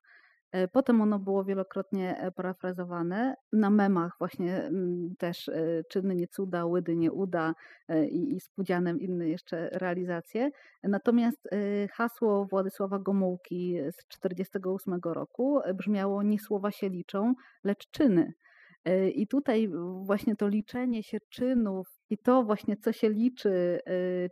[0.53, 3.35] E, potem ono było wielokrotnie e, parafrazowane.
[3.53, 7.55] Na memach właśnie mm, też e, czyny nie cuda, łydy nie uda
[8.11, 10.51] i, i z pudzianem inne jeszcze realizacje.
[10.83, 11.49] Natomiast
[11.93, 18.33] hasło Władysława Gomułki z 1948 roku brzmiało nie słowa się liczą, lecz czyny.
[19.15, 19.69] I tutaj
[20.03, 23.79] właśnie to liczenie się czynów i to właśnie, co się liczy,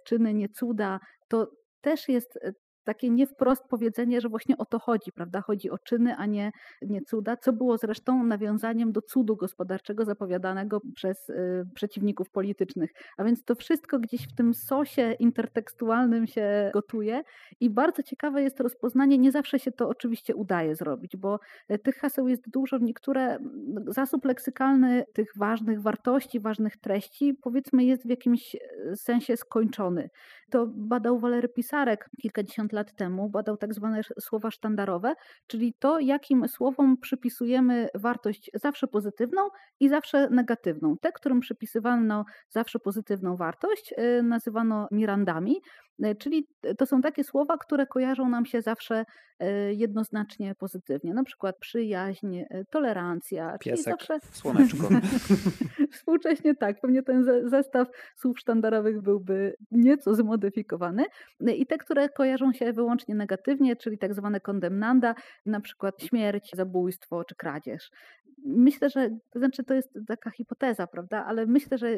[0.06, 2.38] czyny nie cuda, to też jest
[2.88, 5.40] takie nie wprost powiedzenie, że właśnie o to chodzi, prawda?
[5.40, 10.80] Chodzi o czyny, a nie, nie cuda, co było zresztą nawiązaniem do cudu gospodarczego zapowiadanego
[10.94, 12.90] przez y, przeciwników politycznych.
[13.16, 17.22] A więc to wszystko gdzieś w tym sosie intertekstualnym się gotuje
[17.60, 21.96] i bardzo ciekawe jest rozpoznanie, nie zawsze się to oczywiście udaje zrobić, bo e, tych
[21.96, 23.38] haseł jest dużo, niektóre,
[23.86, 28.60] zasób leksykalny tych ważnych wartości, ważnych treści, powiedzmy jest w jakimś e,
[28.96, 30.10] sensie skończony.
[30.50, 35.14] To badał Walery Pisarek kilkadziesiąt lat lat temu badał tak zwane słowa sztandarowe,
[35.46, 39.48] czyli to, jakim słowom przypisujemy wartość zawsze pozytywną
[39.80, 40.96] i zawsze negatywną.
[41.00, 45.60] Te, którym przypisywano zawsze pozytywną wartość, y, nazywano mirandami,
[46.18, 49.04] czyli to są takie słowa, które kojarzą nam się zawsze
[49.42, 51.14] y, jednoznacznie pozytywnie.
[51.14, 53.58] Na przykład przyjaźń, tolerancja.
[53.58, 54.18] Piesek, zawsze...
[54.32, 54.88] słoneczko.
[55.92, 61.04] Współcześnie tak, pewnie ten zestaw słów sztandarowych byłby nieco zmodyfikowany.
[61.56, 65.14] I te, które kojarzą się wyłącznie negatywnie, czyli tak zwane kondemnanda,
[65.46, 67.90] na przykład śmierć, zabójstwo czy kradzież.
[68.44, 71.90] Myślę, że to znaczy to jest taka hipoteza, prawda, ale myślę, że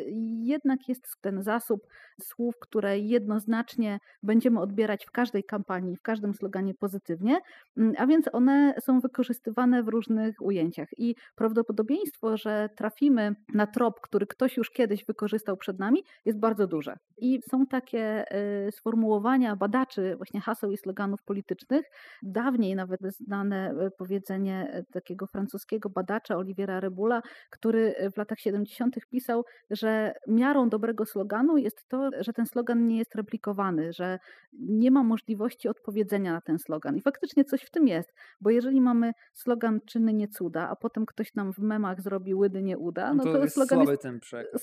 [0.42, 1.86] jednak jest ten zasób
[2.20, 7.38] słów, które jednoznacznie będziemy odbierać w każdej kampanii, w każdym sloganie pozytywnie,
[7.76, 14.00] mm, a więc one są wykorzystywane w różnych ujęciach i prawdopodobieństwo, że trafimy na trop,
[14.00, 16.96] który ktoś już kiedyś wykorzystał przed nami, jest bardzo duże.
[17.18, 18.24] I są takie
[18.68, 21.86] y, sformułowania badaczy właśnie haseł i sloganów politycznych.
[22.22, 28.96] Dawniej nawet znane y, powiedzenie y, takiego francuskiego badacza Oliviera Rebula, który w latach 70.
[29.10, 34.18] pisał, że miarą dobrego sloganu jest to, że ten slogan nie jest replikowany, że
[34.52, 36.96] nie ma możliwości odpowiedzenia na ten slogan.
[36.96, 41.06] I faktycznie coś w tym jest, bo jeżeli mamy slogan czyny nie cuda, a potem
[41.06, 44.06] ktoś nam w memach zrobi łydy nie uda, no, no to, to slogan, jest,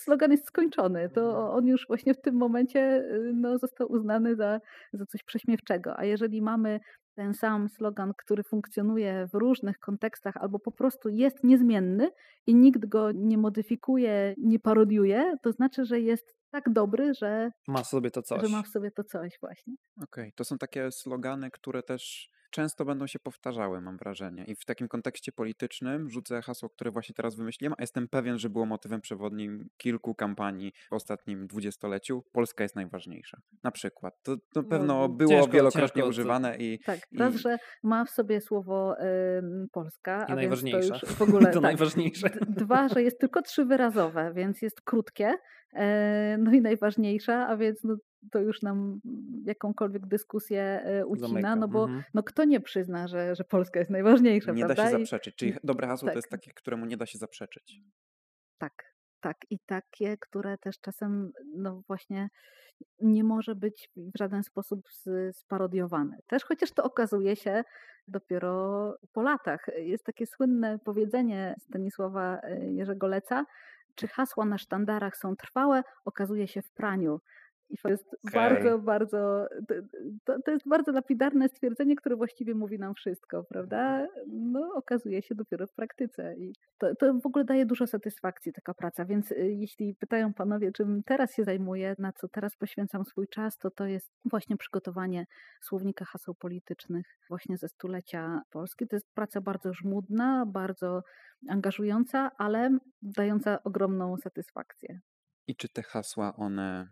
[0.03, 1.09] slogan jest skończony.
[1.09, 1.45] To mhm.
[1.45, 4.61] on już właśnie w tym momencie y, no, został uznany za,
[4.93, 5.97] za coś prześmiewczego.
[5.99, 6.79] A jeżeli mamy
[7.17, 12.11] ten sam slogan, który funkcjonuje w różnych kontekstach albo po prostu jest niezmienny
[12.47, 17.83] i nikt go nie modyfikuje, nie parodiuje, to znaczy, że jest tak dobry, że ma
[17.83, 18.41] w sobie to coś.
[18.41, 19.73] Że ma w sobie to coś właśnie.
[19.95, 20.31] Okej, okay.
[20.35, 24.45] to są takie slogany, które też często będą się powtarzały, mam wrażenie.
[24.45, 28.49] I w takim kontekście politycznym rzucę hasło, które właśnie teraz wymyśliłem, a jestem pewien, że
[28.49, 32.23] było motywem przewodnim kilku kampanii w ostatnim dwudziestoleciu.
[32.31, 33.41] Polska jest najważniejsza.
[33.63, 34.13] Na przykład.
[34.23, 36.79] To, to no, pewno było ciężko, wielokrotnie ciężko, używane i...
[36.79, 37.17] Tak, i...
[37.17, 40.79] raz, że ma w sobie słowo y, Polska, I a najważniejsza.
[40.79, 41.45] więc to już w ogóle...
[41.51, 41.61] to tak.
[41.61, 42.29] najważniejsze.
[42.47, 45.33] Dwa, że jest tylko trzywyrazowe, więc jest krótkie,
[45.73, 47.95] e, no i najważniejsza, a więc no,
[48.31, 48.99] to już nam
[49.45, 51.55] jakąkolwiek dyskusję e, ucina, Zamyka.
[51.55, 52.03] no bo mhm.
[52.13, 54.83] no kto nie przyzna, że, że Polska jest najważniejsza, Nie prawda?
[54.83, 56.13] da się zaprzeczyć, czyli dobre hasło tak.
[56.13, 57.81] to jest takie, któremu nie da się zaprzeczyć.
[58.57, 58.73] Tak,
[59.19, 62.29] tak i takie, które też czasem no właśnie
[63.01, 64.81] nie może być w żaden sposób
[65.31, 66.17] sparodiowane.
[66.27, 67.63] Też chociaż to okazuje się
[68.07, 69.65] dopiero po latach.
[69.77, 73.45] Jest takie słynne powiedzenie Stanisława e, Jerzego Leca,
[73.95, 77.19] czy hasła na sztandarach są trwałe, okazuje się w praniu.
[77.69, 78.33] I to jest okay.
[78.33, 79.47] bardzo, bardzo,
[80.25, 84.07] to, to, jest bardzo lapidarne stwierdzenie, które właściwie mówi nam wszystko, prawda?
[84.27, 88.73] No, okazuje się dopiero w praktyce i to, to w ogóle daje dużo satysfakcji taka
[88.73, 93.27] praca, więc y, jeśli pytają panowie, czym teraz się zajmuję, na co teraz poświęcam swój
[93.27, 95.25] czas, to to jest właśnie przygotowanie
[95.61, 98.87] słownika haseł politycznych właśnie ze stulecia Polski.
[98.87, 101.03] To jest praca bardzo żmudna, bardzo
[101.49, 104.99] angażująca, ale dająca ogromną satysfakcję.
[105.47, 106.89] I czy te hasła, one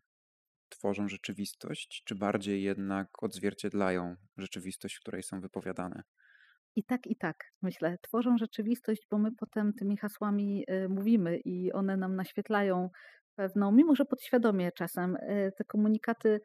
[0.69, 6.03] tworzą rzeczywistość, czy bardziej jednak odzwierciedlają rzeczywistość, w której są wypowiadane?
[6.75, 7.97] I tak, i tak, myślę.
[8.01, 12.89] Tworzą rzeczywistość, bo my potem tymi hasłami y, mówimy i one nam naświetlają
[13.35, 16.41] pewną, mimo że podświadomie czasem, y, te komunikaty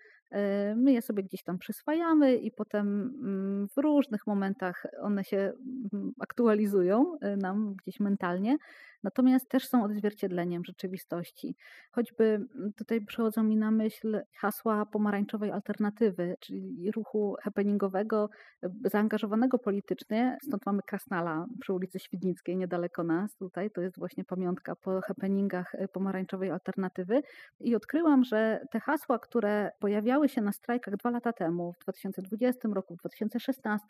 [0.76, 2.86] my je sobie gdzieś tam przyswajamy i potem
[3.22, 5.52] mm, w różnych momentach one się
[5.92, 8.56] mm, aktualizują e, nam gdzieś mentalnie,
[9.02, 11.56] natomiast też są odzwierciedleniem rzeczywistości.
[11.92, 18.30] Choćby mm, tutaj przychodzą mi na myśl hasła pomarańczowej alternatywy, czyli ruchu happeningowego,
[18.62, 20.38] e, zaangażowanego politycznie.
[20.42, 23.70] Stąd mamy Krasnala przy ulicy Świdnickiej, niedaleko nas tutaj.
[23.70, 27.22] To jest właśnie pamiątka po happeningach pomarańczowej alternatywy.
[27.60, 32.68] I odkryłam, że te hasła, które pojawiały się na strajkach dwa lata temu, w 2020
[32.68, 33.86] roku, w 2016,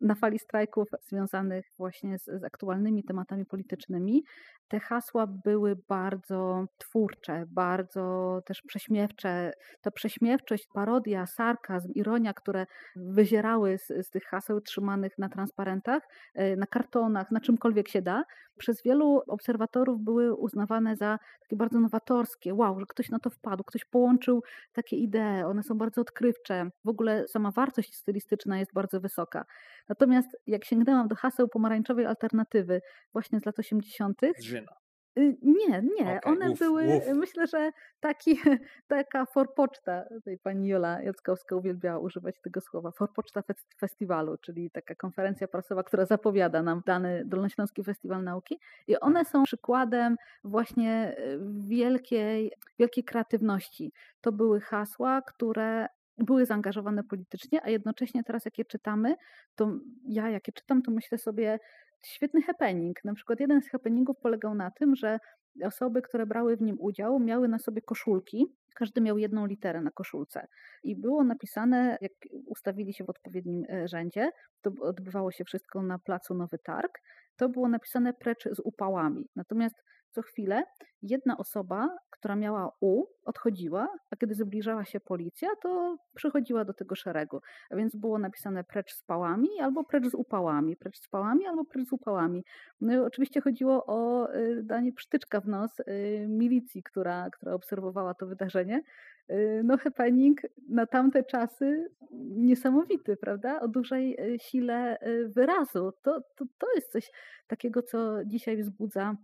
[0.00, 4.24] na fali strajków związanych właśnie z, z aktualnymi tematami politycznymi,
[4.68, 9.52] te hasła były bardzo twórcze, bardzo też prześmiewcze.
[9.80, 16.02] Ta prześmiewczość, parodia, sarkazm, ironia, które wyzierały z, z tych haseł trzymanych na transparentach,
[16.34, 18.24] e, na kartonach, na czymkolwiek się da,
[18.58, 22.54] przez wielu obserwatorów były uznawane za takie bardzo nowatorskie.
[22.54, 26.70] Wow, że ktoś na to wpadł, ktoś połączył takie idee, one są bardzo odkrywcze.
[26.84, 29.44] W ogóle sama wartość stylistyczna jest bardzo wysoka.
[29.88, 32.80] Natomiast jak sięgnęłam do haseł pomarańczowej alternatywy
[33.12, 34.83] właśnie z lat 80., Drzyna.
[35.18, 36.16] Y, nie, nie.
[36.16, 37.16] Okej, One uf, były, uf.
[37.16, 38.38] myślę, że taki,
[38.88, 44.94] taka forpoczta, tutaj pani Jola Jackowska uwielbiała używać tego słowa, forpoczta fes- festiwalu, czyli taka
[44.94, 48.58] konferencja prasowa, która zapowiada nam dany Dolnośląski Festiwal Nauki.
[48.86, 53.92] I one są przykładem właśnie y, wielkiej, wielkiej kreatywności.
[54.20, 55.86] To były hasła, które
[56.18, 59.16] były zaangażowane politycznie, a jednocześnie teraz jak je czytamy,
[59.54, 59.72] to
[60.08, 61.58] ja jak je czytam, to myślę sobie,
[62.04, 63.04] świetny happening.
[63.04, 65.18] Na przykład jeden z happeningów polegał na tym, że
[65.64, 68.46] osoby, które brały w nim udział, miały na sobie koszulki.
[68.74, 70.46] Każdy miał jedną literę na koszulce.
[70.82, 72.12] I było napisane, jak
[72.46, 74.30] ustawili się w odpowiednim e, rzędzie,
[74.62, 77.00] to odbywało się wszystko na placu Nowy Targ,
[77.36, 79.28] to było napisane precz z upałami.
[79.36, 79.76] Natomiast
[80.14, 80.62] co chwilę
[81.02, 86.94] jedna osoba, która miała U, odchodziła, a kiedy zbliżała się policja, to przychodziła do tego
[86.94, 87.40] szeregu.
[87.70, 91.64] A więc było napisane precz z pałami albo precz z upałami, precz z pałami albo
[91.64, 92.44] precz z upałami.
[92.80, 95.84] No i oczywiście chodziło o y, danie przytyczka w nos y,
[96.28, 98.82] milicji, która, która obserwowała to wydarzenie.
[99.30, 101.88] Y, No happening na tamte czasy
[102.36, 103.60] niesamowity, prawda?
[103.60, 104.98] O dużej sile
[105.28, 105.92] wyrazu.
[106.02, 107.10] To, to, to jest coś
[107.46, 109.16] takiego, co dzisiaj wzbudza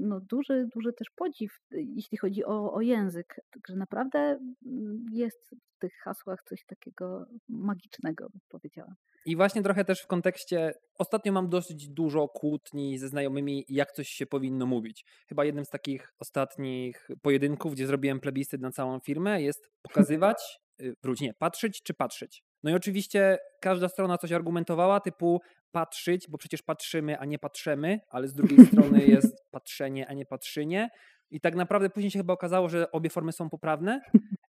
[0.00, 3.40] no, duży, duży też podziw, jeśli chodzi o, o język.
[3.50, 8.94] Także naprawdę mm, jest w tych hasłach coś takiego magicznego, bym powiedziała.
[9.26, 14.08] I właśnie trochę też w kontekście, ostatnio mam dosyć dużo kłótni ze znajomymi, jak coś
[14.08, 15.04] się powinno mówić.
[15.28, 20.94] Chyba jednym z takich ostatnich pojedynków, gdzie zrobiłem plebiscyt na całą firmę, jest pokazywać, y,
[21.02, 22.42] wróć, nie, patrzeć czy patrzeć.
[22.62, 25.40] No i oczywiście każda strona coś argumentowała, typu
[25.72, 30.26] patrzeć, bo przecież patrzymy, a nie patrzymy, ale z drugiej strony jest patrzenie, a nie
[30.26, 30.88] patrzynie.
[31.30, 34.00] I tak naprawdę później się chyba okazało, że obie formy są poprawne.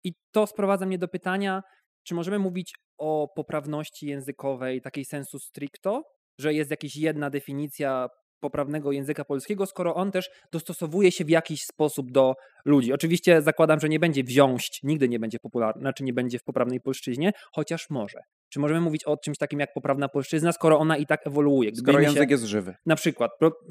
[0.05, 1.63] I to sprowadza mnie do pytania,
[2.03, 6.03] czy możemy mówić o poprawności językowej, takiej sensu stricto,
[6.39, 8.09] że jest jakaś jedna definicja
[8.43, 12.93] poprawnego języka polskiego, skoro on też dostosowuje się w jakiś sposób do ludzi.
[12.93, 16.81] Oczywiście zakładam, że nie będzie wziąć, nigdy nie będzie popularny, znaczy nie będzie w poprawnej
[16.81, 18.19] polszczyźnie, chociaż może.
[18.53, 21.71] Czy możemy mówić o czymś takim jak poprawna polszczyzna, skoro ona i tak ewoluuje?
[21.75, 22.75] Skoro Gdyby się- język jest żywy.
[22.87, 23.31] na przykład,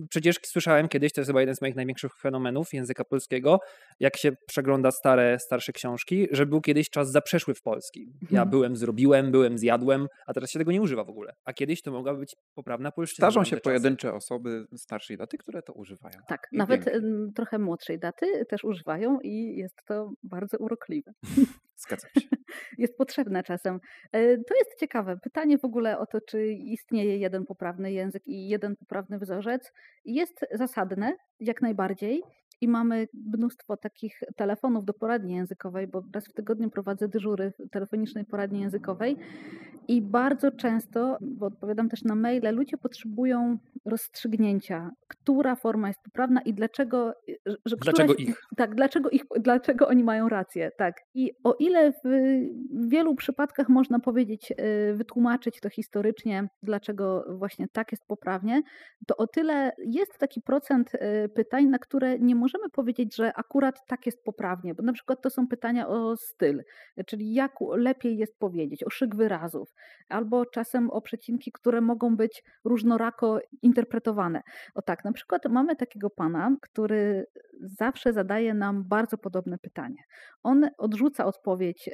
[0.09, 3.59] przecież słyszałem kiedyś, to jest chyba jeden z moich największych fenomenów języka polskiego,
[3.99, 8.05] jak się przegląda stare, starsze książki, że był kiedyś czas zaprzeszły w polski.
[8.21, 8.49] Ja Mhm.
[8.49, 11.33] byłem, zrobiłem, byłem, zjadłem, a teraz się tego nie używa w ogóle.
[11.45, 13.25] A kiedyś to mogła być poprawna polszczyzna.
[13.31, 13.63] Starzą się tamte czasy.
[13.63, 16.19] pojedyncze osoby starszej daty, które to używają.
[16.27, 16.89] Tak, I nawet
[17.35, 21.11] trochę młodszej daty też używają i jest to bardzo urokliwe.
[21.81, 22.27] Zgadzam się.
[22.77, 23.79] Jest potrzebne czasem.
[24.11, 25.17] E, To jest ciekawe.
[25.17, 29.71] Pytanie w ogóle o to, czy istnieje jeden poprawny język i jeden poprawny wzorzec,
[30.05, 32.23] jest zasadne, jak najbardziej.
[32.61, 38.25] I mamy mnóstwo takich telefonów do poradni językowej, bo raz w tygodniu prowadzę dyżury telefonicznej
[38.25, 39.17] poradni językowej
[39.87, 46.41] i bardzo często, bo odpowiadam też na maile, ludzie potrzebują rozstrzygnięcia, która forma jest poprawna
[46.41, 47.13] i dlaczego.
[47.65, 48.41] że- Dlaczego któraś- ich?
[48.57, 50.71] Tak, dlaczego, ich, dlaczego oni mają rację.
[50.77, 50.95] Tak.
[51.13, 52.09] I o ile w
[52.87, 58.61] wielu przypadkach można powiedzieć, y, wytłumaczyć to historycznie, dlaczego właśnie tak jest poprawnie,
[59.07, 63.87] to o tyle jest taki procent y, pytań, na które nie możemy powiedzieć, że akurat
[63.87, 66.63] tak jest poprawnie, bo na przykład to są pytania o styl,
[67.07, 69.73] czyli jak lepiej jest powiedzieć, o szyk wyrazów,
[70.09, 74.41] albo czasem o przecinki, które mogą być różnorako interpretowane.
[74.75, 77.25] O tak, na przykład mamy takiego pana, który
[77.61, 80.03] zawsze zadaje nam bardzo podobne pytanie.
[80.43, 81.93] On odrzuca odpowiedź yy,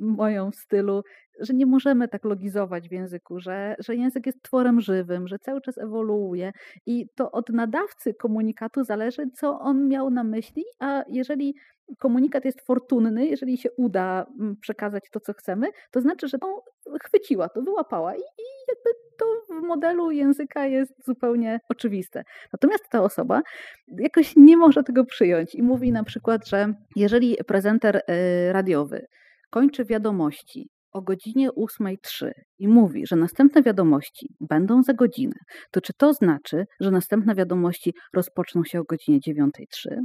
[0.00, 1.02] moją w stylu
[1.40, 5.60] że nie możemy tak logizować w języku, że, że język jest tworem żywym, że cały
[5.60, 6.52] czas ewoluuje
[6.86, 11.54] i to od nadawcy komunikatu zależy, co on miał na myśli, a jeżeli
[11.98, 16.64] komunikat jest fortunny, jeżeli się uda mm, przekazać to, co chcemy, to znaczy, że to
[17.02, 22.24] chwyciła, to wyłapała i, i jakby to w modelu języka jest zupełnie oczywiste.
[22.52, 23.42] Natomiast ta osoba
[23.88, 28.02] jakoś nie może tego przyjąć i mówi na przykład, że jeżeli prezenter y,
[28.52, 29.06] radiowy
[29.50, 35.36] kończy wiadomości o godzinie 8.03 i mówi, że następne wiadomości będą za godzinę,
[35.70, 39.96] to czy to znaczy, że następne wiadomości rozpoczną się o godzinie 9.03?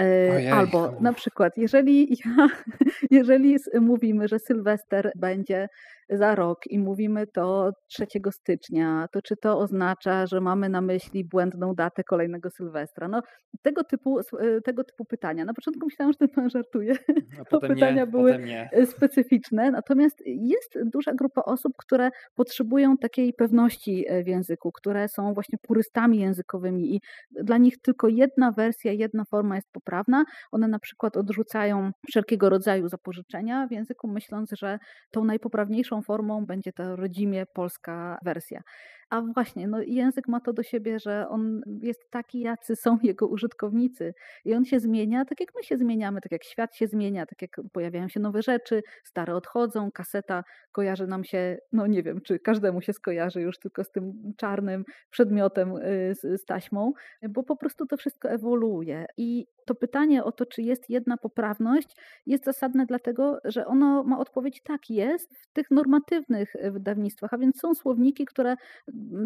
[0.00, 0.48] E, Ojej.
[0.48, 2.48] Albo na przykład, jeżeli, ja,
[3.10, 5.68] jeżeli mówimy, że Sylwester będzie
[6.10, 11.24] za rok i mówimy to 3 stycznia, to czy to oznacza, że mamy na myśli
[11.24, 13.08] błędną datę kolejnego Sylwestra?
[13.08, 13.22] No,
[13.62, 15.44] tego typu, e, tego typu pytania.
[15.44, 16.94] Na początku myślałam, że ten pan żartuje.
[17.38, 18.38] To potem pytania nie, były
[18.86, 25.34] specyficzne, natomiast jest duża grupa osób, które potrzebują takiej pewności e, w języku, które są
[25.34, 27.00] właśnie purystami językowymi i
[27.42, 30.24] dla nich tylko jedna wersja, jedna forma jest poprawna.
[30.52, 34.78] One na przykład odrzucają wszelkiego rodzaju zapożyczenia w języku, myśląc, że
[35.10, 38.62] tą najpoprawniejszą formą będzie ta rodzimie polska wersja.
[39.10, 43.26] A właśnie, no język ma to do siebie, że on jest taki, jacy są jego
[43.26, 44.14] użytkownicy.
[44.44, 47.42] I on się zmienia, tak jak my się zmieniamy, tak jak świat się zmienia, tak
[47.42, 52.38] jak pojawiają się nowe rzeczy, stare odchodzą, kaseta kojarzy nam się, no nie wiem, czy
[52.38, 56.92] każdemu się skojarzy już tylko z tym czarnym przedmiotem y, z, z taśmą,
[57.28, 59.06] bo po prostu to wszystko ewoluuje.
[59.16, 64.18] I to pytanie o to, czy jest jedna poprawność, jest zasadne dlatego, że ono ma
[64.18, 68.56] odpowiedź tak jest w tych normatywnych y, wydawnictwach, a więc są słowniki, które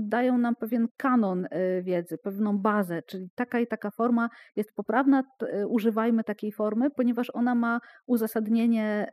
[0.00, 5.22] dają nam pewien kanon y, wiedzy, pewną bazę, czyli taka i taka forma jest poprawna,
[5.42, 9.06] y, używajmy takiej formy, ponieważ ona ma uzasadnienie,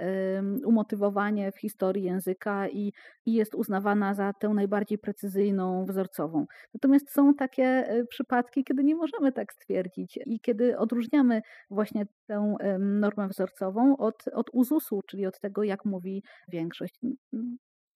[0.66, 2.94] umotywowanie w historii języka i,
[3.26, 6.46] i jest uznawana za tę najbardziej precyzyjną, wzorcową.
[6.74, 12.56] Natomiast są takie y, przypadki, kiedy nie możemy tak stwierdzić i kiedy odróżniamy właśnie tę
[12.80, 17.00] normę wzorcową od, od uzusu, czyli od tego, jak mówi większość.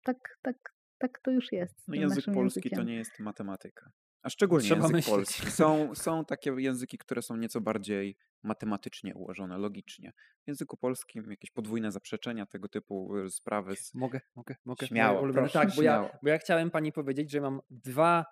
[0.05, 0.57] Tak, tak,
[1.01, 1.89] tak to już jest.
[1.89, 2.87] No język polski to językiem.
[2.87, 3.91] nie jest matematyka.
[4.23, 5.15] A szczególnie Trzeba język myśleć.
[5.17, 5.51] polski.
[5.51, 10.13] Są, są takie języki, które są nieco bardziej matematycznie ułożone, logicznie.
[10.45, 13.77] W języku polskim jakieś podwójne zaprzeczenia, tego typu y, sprawy.
[13.77, 14.87] z- Mogę, mogę, mogę.
[14.87, 15.49] Śmiało, Moje ulubione.
[15.49, 16.11] proszę, Tak, bo ja, śmiało.
[16.23, 18.25] bo ja chciałem pani powiedzieć, że mam dwa.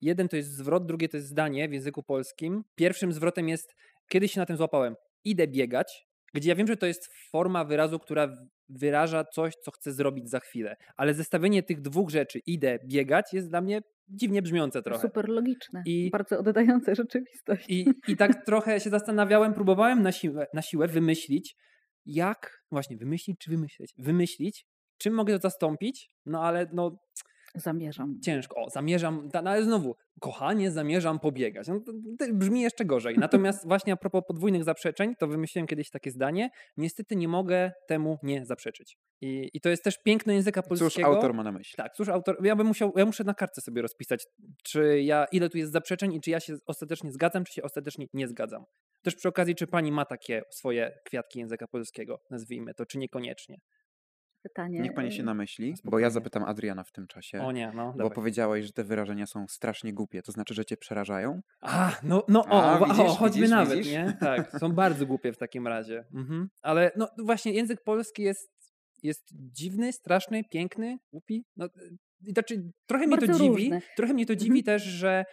[0.00, 2.64] Jeden to jest zwrot, drugie to jest zdanie w języku polskim.
[2.74, 3.74] Pierwszym zwrotem jest,
[4.08, 4.94] kiedyś się na tym złapałem,
[5.24, 8.36] idę biegać, gdzie ja wiem, że to jest forma wyrazu, która
[8.78, 10.76] wyraża coś, co chcę zrobić za chwilę.
[10.96, 15.00] Ale zestawienie tych dwóch rzeczy, idę biegać, jest dla mnie dziwnie brzmiące trochę.
[15.00, 17.64] Super logiczne, I- bardzo oddające rzeczywistość.
[17.68, 21.56] I, I tak trochę się zastanawiałem, próbowałem na siłę, na siłę wymyślić,
[22.06, 24.64] jak, właśnie wymyślić czy wymyśleć, wymyślić,
[24.98, 26.96] czym mogę to zastąpić, no ale no
[27.54, 28.20] Zamierzam.
[28.20, 33.18] ciężko, o, zamierzam, no ale znowu, kochanie, zamierzam pobiegać, no to, to brzmi jeszcze gorzej.
[33.18, 38.18] Natomiast właśnie a propos podwójnych zaprzeczeń, to wymyśliłem kiedyś takie zdanie, niestety nie mogę temu
[38.22, 38.96] nie zaprzeczyć.
[39.20, 40.90] I, i to jest też piękno języka polskiego.
[40.90, 41.76] Cóż autor ma na myśli?
[41.76, 44.26] Tak, cóż autor, ja bym musiał, ja muszę na kartce sobie rozpisać,
[44.64, 48.06] czy ja, ile tu jest zaprzeczeń i czy ja się ostatecznie zgadzam, czy się ostatecznie
[48.14, 48.64] nie zgadzam.
[49.02, 53.58] Też przy okazji, czy pani ma takie swoje kwiatki języka polskiego, nazwijmy to, czy niekoniecznie.
[54.42, 54.80] Pytanie.
[54.80, 56.02] Niech pani się namyśli, bo Spokojnie.
[56.04, 57.40] ja zapytam Adriana w tym czasie.
[57.42, 58.14] O nie, no, Bo dawaj.
[58.14, 60.22] powiedziałeś, że te wyrażenia są strasznie głupie.
[60.22, 61.40] To znaczy, że cię przerażają?
[61.60, 63.92] A, no, no o, A, wa- widzisz, o choćby widzisz, nawet, widzisz?
[63.92, 64.16] nie?
[64.20, 66.04] Tak, są bardzo głupie w takim razie.
[66.14, 66.48] Mhm.
[66.62, 68.50] Ale no właśnie język polski jest,
[69.02, 71.44] jest dziwny, straszny, piękny, głupi.
[71.56, 71.68] No,
[72.20, 73.82] znaczy, trochę mnie to dziwi, różny.
[73.96, 74.64] trochę mnie to dziwi Mhm.
[74.64, 75.24] też, że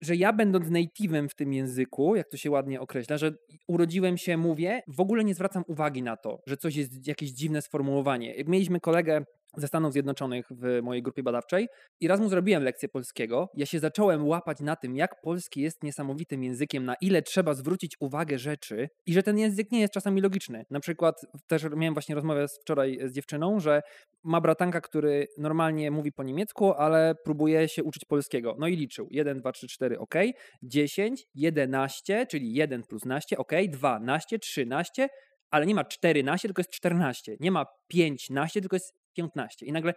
[0.00, 3.32] że ja będąc native'em w tym języku, jak to się ładnie określa, że
[3.68, 7.62] urodziłem się, mówię, w ogóle nie zwracam uwagi na to, że coś jest jakieś dziwne
[7.62, 8.34] sformułowanie.
[8.34, 9.24] Jak mieliśmy kolegę
[9.56, 11.68] ze Stanów Zjednoczonych w mojej grupie badawczej
[12.00, 15.82] i raz mu zrobiłem lekcję polskiego, ja się zacząłem łapać na tym, jak polski jest
[15.82, 20.20] niesamowitym językiem, na ile trzeba zwrócić uwagę rzeczy i że ten język nie jest czasami
[20.20, 20.64] logiczny.
[20.70, 23.82] Na przykład też miałem właśnie rozmowę wczoraj z dziewczyną, że
[24.24, 28.56] ma bratanka, który normalnie mówi po niemiecku, ale próbuje się uczyć polskiego.
[28.58, 29.08] No i liczył.
[29.10, 30.14] 1, 2, 3, 4, ok.
[30.62, 33.52] 10, 11, czyli 1 plus naście, ok.
[33.68, 35.08] 12, 13,
[35.50, 37.36] ale nie ma 14, tylko jest 14.
[37.40, 39.66] Nie ma 15, tylko jest 15.
[39.66, 39.94] I nagle,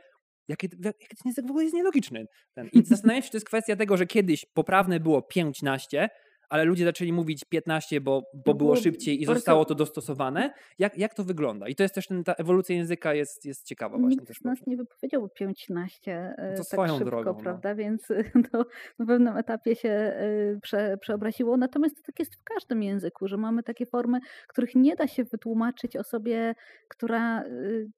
[0.47, 2.25] jaki, jaki ten język w ogóle jest nielogiczny.
[2.53, 2.69] Ten.
[2.73, 6.09] I zastanawiam się, czy to jest kwestia tego, że kiedyś poprawne było 15,
[6.49, 10.53] ale ludzie zaczęli mówić 15, bo, bo No było szybciej i zostało to dostosowane.
[10.79, 11.67] Jak, jak to wygląda?
[11.67, 14.37] I to jest też ten, ta ewolucja języka jest, jest ciekawa właśnie Nikt też.
[14.37, 17.39] z nas nie wypowiedział 15 e, No to tak swoją szybko, drogą, no.
[17.39, 17.75] prawda?
[17.75, 18.07] Więc
[18.51, 18.65] to
[18.99, 21.57] na pewnym etapie się e, prze, przeobraziło.
[21.57, 25.97] Natomiast tak jest w każdym języku, że mamy takie formy, których nie da się wytłumaczyć
[25.97, 26.55] osobie,
[26.87, 27.45] która e,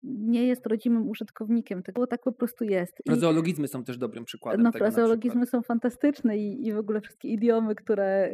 [0.03, 3.01] nie jest rodzimym użytkownikiem tego, bo tak po prostu jest.
[3.07, 7.75] Frazeologizmy są też dobrym przykładem no, frazeologizmy są fantastyczne i, i w ogóle wszystkie idiomy,
[7.75, 8.31] które,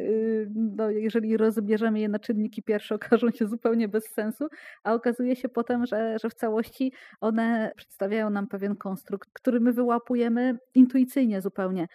[0.54, 4.48] no, jeżeli rozbierzemy je na czynniki pierwsze, okażą się zupełnie bez sensu,
[4.84, 9.72] a okazuje się potem, że, że w całości one przedstawiają nam pewien konstrukt, który my
[9.72, 11.88] wyłapujemy intuicyjnie zupełnie.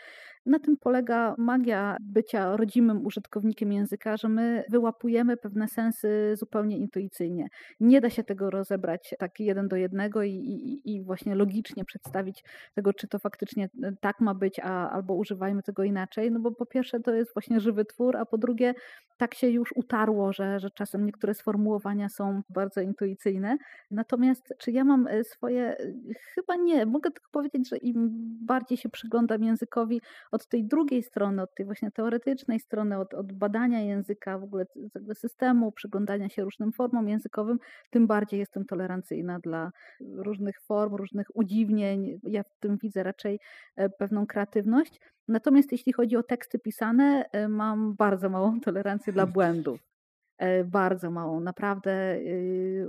[0.48, 7.48] Na tym polega magia bycia rodzimym użytkownikiem języka, że my wyłapujemy pewne sensy zupełnie intuicyjnie.
[7.80, 12.44] Nie da się tego rozebrać tak jeden do jednego i, i, i właśnie logicznie przedstawić
[12.76, 16.32] tego, czy to faktycznie e, tak ma być, a, albo używajmy tego inaczej.
[16.32, 18.74] No bo po pierwsze to jest właśnie żywy twór, a po drugie
[19.18, 23.58] tak się już utarło, że, że czasem niektóre sformułowania są bardzo intuicyjne.
[23.92, 25.78] Natomiast czy ja mam e, swoje?
[25.78, 25.94] e,
[26.36, 26.86] Chyba nie.
[26.86, 28.10] Mogę tylko powiedzieć, że im
[28.46, 30.02] bardziej się przyglądam językowi
[30.38, 34.66] od tej drugiej strony, od tej właśnie teoretycznej strony, od, od badania języka, w ogóle
[35.14, 37.60] systemu, przyglądania się różnym formom językowym,
[37.90, 42.20] tym bardziej jestem tolerancyjna dla różnych form, różnych udziwnień.
[42.24, 43.40] Ja w tym widzę raczej
[43.76, 45.00] e, pewną kreatywność.
[45.28, 49.97] Natomiast jeśli chodzi o teksty pisane, e, mam bardzo małą tolerancję dla błędów.
[50.38, 51.40] E, Bardzo małą.
[51.40, 52.88] Naprawdę y,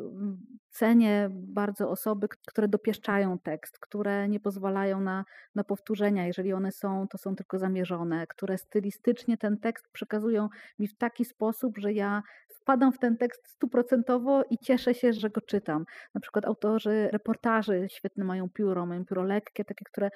[0.70, 5.24] cenię bardzo osoby, które dopieszczają tekst, które nie pozwalają na,
[5.54, 6.26] na powtórzenia.
[6.26, 11.24] Jeżeli one są, to są tylko zamierzone, które stylistycznie ten tekst przekazują mi w taki
[11.24, 15.84] sposób, że ja wpadam w ten tekst stuprocentowo i cieszę się, że go czytam.
[16.14, 20.10] Na przykład autorzy reportaży świetne mają pióro, mają pióro lekkie, takie, które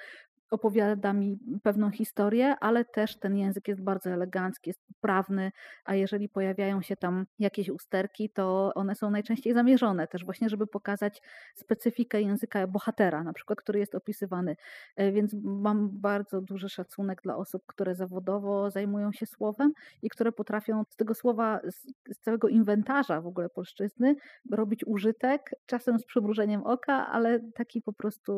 [0.52, 5.52] opowiada mi pewną historię, ale też ten język jest bardzo elegancki, jest poprawny,
[5.84, 10.66] a jeżeli pojawiają się tam jakieś usterki, to one są najczęściej zamierzone też właśnie, żeby
[10.66, 11.22] pokazać
[11.54, 14.56] specyfikę języka bohatera, na przykład, który jest opisywany.
[14.96, 19.72] E, Więc mam bardzo duży szacunek dla osób, które zawodowo zajmują się słowem
[20.02, 21.86] i które potrafią z tego słowa, z,
[22.16, 24.16] z całego inwentarza w ogóle polszczyzny
[24.50, 28.32] robić użytek, czasem z przymrużeniem oka, ale taki po prostu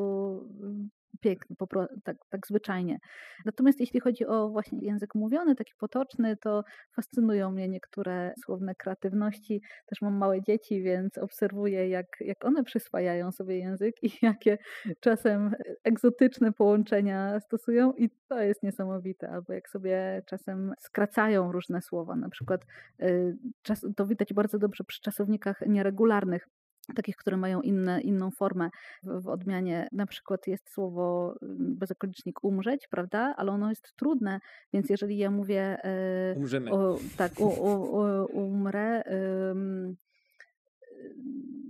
[0.62, 0.90] mm,
[1.20, 1.56] piękny,
[2.04, 2.98] tak, tak zwyczajnie.
[3.44, 6.64] Natomiast jeśli chodzi o właśnie język mówiony, taki potoczny, to
[6.96, 9.62] fascynują mnie niektóre słowne kreatywności.
[9.86, 14.58] Też mam małe dzieci, więc obserwuję, jak, jak one przyswajają sobie język i jakie
[15.00, 15.54] czasem
[15.84, 19.30] egzotyczne połączenia stosują i to jest niesamowite.
[19.30, 22.66] Albo jak sobie czasem skracają różne słowa, na przykład
[23.02, 23.36] y,
[23.96, 26.48] to widać bardzo dobrze przy czasownikach nieregularnych
[26.94, 28.70] takich, które mają inne, inną formę
[29.02, 29.88] w, odmianie.
[29.92, 33.34] Na przykład jest słowo mm, bezokolicznik umrzeć, prawda?
[33.36, 34.40] Ale ono jest trudne,
[34.72, 36.72] więc jeżeli ja mówię e, Umrzymy.
[36.72, 39.02] o, tak, u, u, u, umrę,
[39.50, 39.96] ym,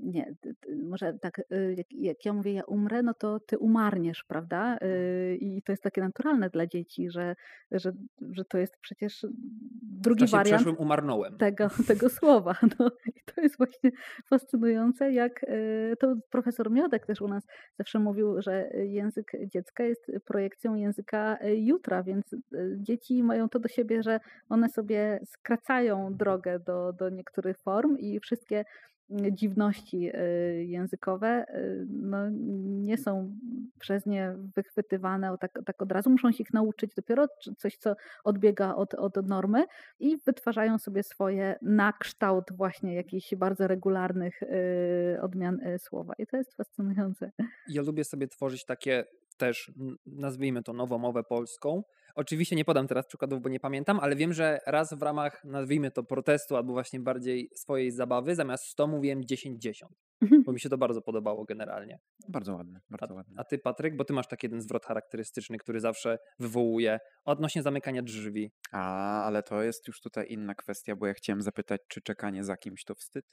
[0.04, 0.34] nie,
[0.84, 4.78] może tak, y, jak, jak ja mówię, ja umrę, no to ty umarniesz, prawda?
[4.82, 7.36] Y, I to jest takie naturalne dla dzieci, że,
[7.70, 7.92] że,
[8.30, 11.36] że to jest przecież W drugi czasie wariant przeszłym umarnąłem.
[11.36, 12.54] tego, tego słowa.
[12.78, 13.90] No, I to jest właśnie
[14.30, 17.46] fascynujące, jak e, to profesor Miodek też u nas
[17.78, 22.34] zawsze mówił, że język dziecka jest projekcją języka jutra, więc
[22.76, 28.20] dzieci mają to do siebie, że one sobie skracają drogę do, do niektórych form i
[28.20, 28.64] wszystkie
[29.10, 30.18] dziwności e,
[30.64, 31.46] językowe e,
[31.88, 32.30] no,
[32.64, 33.36] nie są
[33.78, 36.10] przez nie wychwytywane tak, tak od razu.
[36.10, 37.26] Muszą się ich nauczyć dopiero,
[37.58, 39.64] coś, co odbiega od, od normy
[39.98, 46.14] i wytwarzają sobie swoje na kształt właśnie jakichś bardzo regularnych y, odmian y, słowa.
[46.18, 47.30] I to jest fascynujące.
[47.68, 49.04] Ja lubię sobie tworzyć takie
[49.36, 49.72] też,
[50.06, 51.82] nazwijmy to nowomowę polską.
[52.14, 55.90] Oczywiście nie podam teraz przykładów, bo nie pamiętam, ale wiem, że raz w ramach, nazwijmy
[55.90, 59.86] to protestu albo właśnie bardziej swojej zabawy, zamiast 100 mówiłem 10-10,
[60.46, 61.98] bo mi się to bardzo podobało generalnie.
[62.28, 63.34] Bardzo ładne, A, bardzo ładne.
[63.38, 68.02] a ty, Patryk, bo ty masz taki jeden zwrot charakterystyczny, który zawsze wywołuje odnośnie zamykania
[68.02, 68.50] drzwi.
[68.72, 72.56] A, ale to jest już tutaj inna kwestia, bo ja chciałem zapytać, czy czekanie za
[72.56, 73.24] kimś to wstyd?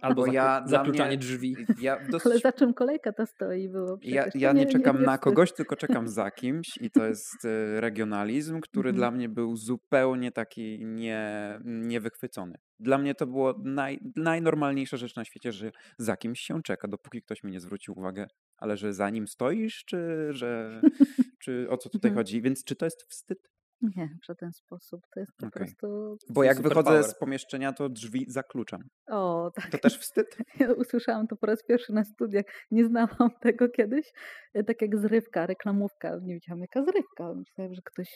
[0.00, 1.56] Albo ja- zakluczanie mnie- drzwi.
[1.80, 5.24] Ja Ale dosyć za czym kolejka ta stoi było Ja, ja nie czekam na wstyd.
[5.24, 8.96] kogoś, tylko czekam za kimś i to jest e, regionalizm, który Mhm.
[8.96, 12.54] dla mnie był zupełnie taki nie, niewychwycony.
[12.80, 17.22] Dla mnie to było naj, najnormalniejsza rzecz na świecie, że za kimś się czeka, dopóki
[17.22, 18.26] ktoś mi nie zwrócił uwagę,
[18.56, 20.80] ale że za nim stoisz, czy że
[21.42, 22.20] czy o co tutaj Mhm.
[22.20, 22.42] chodzi?
[22.42, 23.50] Więc czy to jest wstyd?
[23.82, 25.00] Nie, w żaden sposób.
[25.14, 25.62] To jest po Okej.
[25.62, 26.16] prostu.
[26.30, 27.04] Bo jak wychodzę power.
[27.04, 28.80] z pomieszczenia, to drzwi zakluczam.
[29.10, 29.70] O, tak.
[29.70, 30.36] To też wstyd?
[30.60, 32.44] Ja usłyszałam to po raz pierwszy na studiach.
[32.70, 34.12] Nie znałam tego kiedyś.
[34.54, 36.16] E, Tak jak zrywka, reklamówka.
[36.22, 37.34] Nie wiedziałam, jaka zrywka.
[37.34, 38.08] Myślałam, że ktoś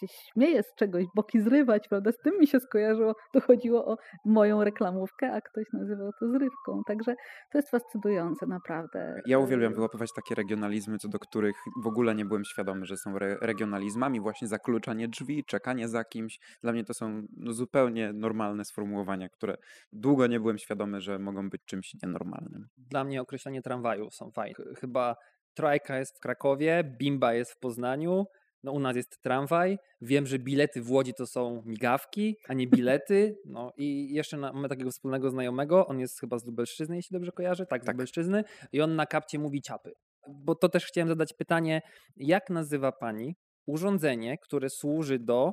[0.00, 2.12] się śmieje z czegoś, boki zrywać, prawda?
[2.12, 3.14] Z tym mi się skojarzyło.
[3.32, 6.82] To chodziło o moją reklamówkę, a ktoś nazywał to zrywką.
[6.86, 7.14] Także
[7.52, 9.20] to jest fascynujące, naprawdę.
[9.26, 12.96] Ja uwielbiam E, wyłapywać takie regionalizmy, co do których w ogóle nie byłem świadomy, że
[12.96, 14.20] są re regionalizmami.
[14.20, 16.38] Właśnie zakluczanie drzwi, czekanie za kimś.
[16.62, 19.56] Dla mnie to są no, zupełnie normalne sformułowania, które
[19.92, 22.66] długo nie byłem świadomy, że mogą być czymś nienormalnym.
[22.76, 24.54] Dla mnie określenie tramwaju są fajne.
[24.54, 25.16] Ch- Chyba
[25.54, 28.24] Trajka jest w Krakowie, Bimba jest w Poznaniu,
[28.62, 29.78] no u nas jest tramwaj.
[30.00, 33.36] Wiem, że bilety w Łodzi to są migawki, a nie bilety.
[33.56, 37.32] No i jeszcze na, mamy takiego wspólnego znajomego, on jest chyba z Lubelszczyzny, jeśli dobrze
[37.32, 37.94] kojarzę, tak, z Tak.
[37.94, 39.92] Lubelszczyzny i on na kapcie mówi ciapy.
[40.28, 41.82] Bo to też chciałem zadać pytanie,
[42.16, 43.36] jak nazywa pani
[43.66, 45.52] urządzenie, które służy do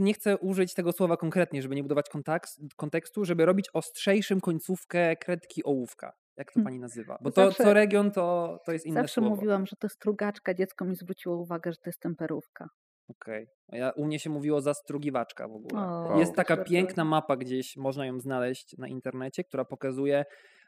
[0.00, 2.06] nie chcę użyć tego słowa konkretnie, żeby nie budować
[2.76, 6.12] kontekstu, żeby robić ostrzejszym końcówkę kredki ołówka.
[6.36, 6.64] Jak to Hmm.
[6.64, 7.18] pani nazywa?
[7.20, 9.30] Bo to Zawsze- co region to, to jest inne Zawsze słowo.
[9.36, 10.54] mówiłam, że to strugaczka.
[10.54, 12.68] Dziecko mi zwróciło uwagę, że to jest temperówka.
[13.08, 13.46] Okej.
[13.68, 15.82] A Ja, u mnie się mówiło zastrugiwaczka w ogóle.
[15.82, 20.24] O, Jest taka piękna mapa gdzieś, można ją znaleźć na internecie, która pokazuje,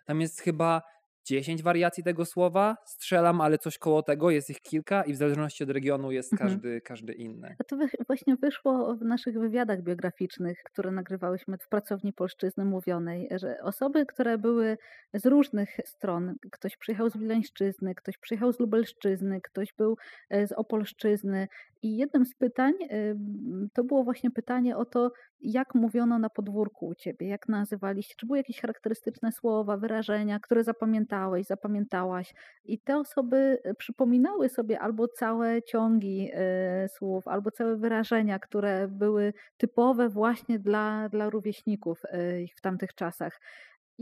[0.07, 0.83] tam jest chyba
[1.25, 5.65] 10 wariacji tego słowa, strzelam, ale coś koło tego, jest ich kilka i w zależności
[5.65, 6.51] od regionu jest Mhm.
[6.51, 7.57] każdy, każdy inny.
[7.59, 13.57] A to właśnie wyszło w naszych wywiadach biograficznych, które nagrywałyśmy w pracowni polszczyzny mówionej, że
[13.63, 14.79] osoby, które były
[15.15, 19.97] z różnych stron, ktoś przyjechał z Wileńszczyzny, ktoś przyjechał z Lubelszczyzny, ktoś był
[20.31, 21.49] e, z Opolszczyzny
[21.83, 22.73] i jednym z pytań
[23.11, 28.15] ym, to było właśnie pytanie o to, jak mówiono na podwórku u ciebie, jak nazywaliście,
[28.19, 31.12] czy były jakieś charakterystyczne słowa, wyrażenia, które zapamiętałeś,
[31.45, 32.35] zapamiętałaś
[32.65, 38.89] i te osoby e, przypominały sobie albo całe ciągi e, słów, albo całe wyrażenia, które
[38.89, 43.41] były typowe właśnie dla, dla rówieśników e, ich w tamtych czasach.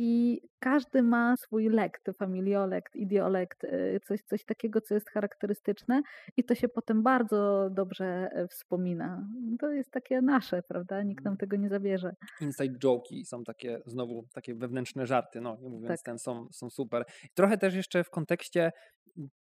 [0.02, 6.02] I każdy ma swój lekt, familiolekt, idiolekt, e, coś, coś takiego, co jest charakterystyczne
[6.36, 9.26] i to się potem bardzo dobrze e, wspomina.
[9.58, 11.02] To jest takie nasze, prawda?
[11.02, 12.14] Nikt nam tego nie zabierze.
[12.40, 16.02] inside joke'i są takie, znowu takie wewnętrzne żarty, no nie mówiąc Tak.
[16.02, 17.04] ten, są, są super.
[17.34, 18.72] Trochę też jeszcze w kontekście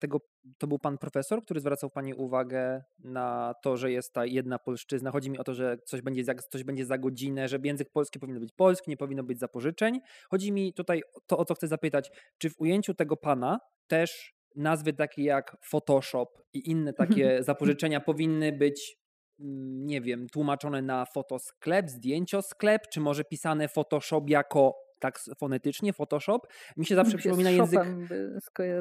[0.02, 0.22] tego,
[0.58, 5.12] to był pan profesor, który zwracał pani uwagę na to, że jest ta jedna polszczyzna.
[5.12, 8.20] Chodzi mi o to, że coś będzie za, coś będzie za godzinę, że język polski
[8.20, 10.00] powinien być polski, nie powinno być zapożyczeń.
[10.30, 14.34] Chodzi mi tutaj o to, o co chcę zapytać, czy w ujęciu tego pana też
[14.56, 18.98] nazwy takie jak Photoshop i inne takie zapożyczenia powinny być
[19.40, 26.40] mm, nie wiem, tłumaczone na fotosklep, zdjęciosklep, czy może pisane Photoshop jako tak fonetycznie, Photoshop.
[26.78, 27.80] Mi się zawsze Mi się z przypomina język,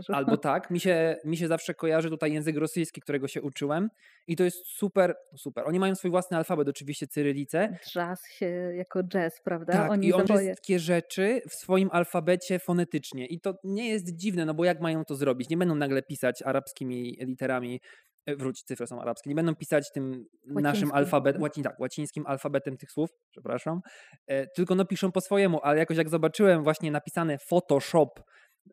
[0.08, 3.88] albo tak, mi się, mi się zawsze kojarzy tutaj język rosyjski, którego się uczyłem
[4.26, 5.64] i to jest super, super.
[5.66, 8.46] Oni mają swój własny alfabet, oczywiście cyrylicę, Jazz się
[8.76, 9.72] jako jazz, prawda?
[9.72, 13.26] tak, Oni i on wszystkie rzeczy w swoim alfabecie fonetycznie.
[13.26, 15.48] I to nie jest dziwne, no bo jak mają to zrobić?
[15.48, 17.80] Nie będą nagle pisać arabskimi literami,
[18.26, 20.92] wróć, cyfry są arabskie, nie będą pisać tym naszym Łacińskim.
[20.92, 23.80] alfabetem, łaci, tak, łacińskim alfabetem tych słów, przepraszam,
[24.26, 28.08] e, tylko no piszą po swojemu, ale jakoś jak zobaczyłem właśnie napisane Photoshop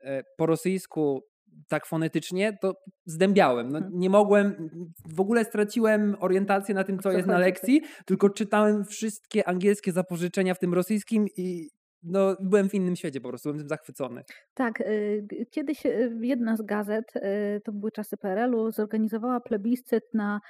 [0.02, 1.22] e, po rosyjsku
[1.70, 2.74] tak fonetycznie, to
[3.06, 3.70] zdębiałem.
[3.72, 4.00] No, Mhm.
[4.00, 4.70] nie mogłem,
[5.16, 10.54] w ogóle straciłem orientację na tym, co jest na lekcji, tylko czytałem wszystkie angielskie zapożyczenia
[10.54, 11.70] w tym rosyjskim i
[12.04, 14.24] no, byłem w innym świecie po prostu, byłem tym zachwycony.
[14.54, 20.41] Tak, y, kiedyś y, jedna z gazet, y, to były czasy PRL-u, zorganizowała plebiscyt na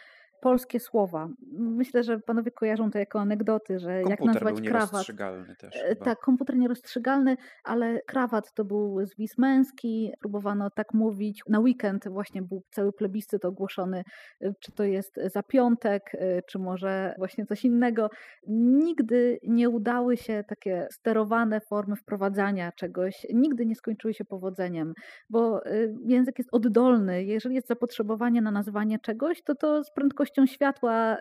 [0.41, 1.29] polskie słowa.
[1.51, 4.91] Myślę, że panowie kojarzą to jako anegdoty, że jak Komputer nazwać był krawat.
[4.91, 6.05] nierozstrzygalny też E, chyba.
[6.05, 11.41] Tak, komputer nierozstrzygalny, ale krawat to był zwis męski, próbowano tak mówić.
[11.49, 14.03] Na weekend właśnie był cały plebiscyt ogłoszony,
[14.41, 18.09] e, czy to jest za piątek, e, czy może właśnie coś innego.
[18.47, 24.93] Nigdy nie udały się takie sterowane formy wprowadzania czegoś, nigdy nie skończyły się powodzeniem,
[25.29, 25.61] bo
[26.05, 27.23] język jest oddolny.
[27.23, 31.19] Jeżeli jest zapotrzebowanie na nazwanie czegoś, to to z prędkością światła e,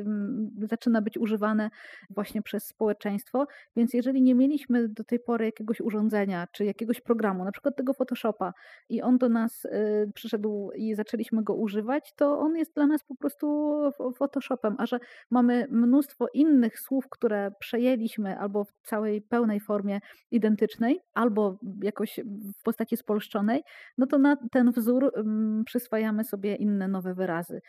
[0.00, 1.70] m, zaczyna być używane
[2.10, 3.46] właśnie przez społeczeństwo.
[3.76, 7.94] Więc jeżeli nie mieliśmy do tej pory jakiegoś urządzenia czy jakiegoś programu, na przykład tego
[7.94, 8.52] Photoshopa,
[8.88, 13.04] i on do nas y, przyszedł i zaczęliśmy go używać, to on jest dla nas
[13.04, 13.76] po prostu
[14.16, 14.74] Photoshopem.
[14.78, 14.98] A że
[15.30, 20.00] mamy mnóstwo innych słów, które przejęliśmy albo w całej pełnej formie
[20.30, 22.20] identycznej, albo jakoś
[22.58, 23.62] w postaci spolszczonej,
[23.98, 25.12] no to na ten wzór
[25.64, 27.60] przyswajamy sobie inne nowe wyrazy.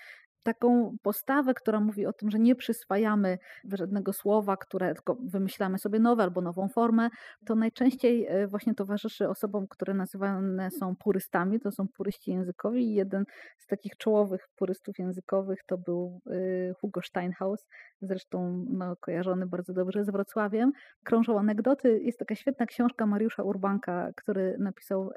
[0.43, 3.37] Taką postawę, która mówi o tym, że nie przyswajamy
[3.73, 7.09] żadnego słowa, które tylko wymyślamy sobie nowe albo nową formę,
[7.45, 12.93] to najczęściej e, właśnie towarzyszy osobom, które nazywane są purystami, to są puryści językowi i
[12.93, 13.25] jeden
[13.57, 17.67] z takich czołowych purystów językowych to był e, Hugo Steinhaus,
[18.01, 20.71] zresztą no, kojarzony bardzo dobrze z Wrocławiem.
[21.03, 25.09] Krążą anegdoty, jest taka świetna książka Mariusza Urbanka, który napisał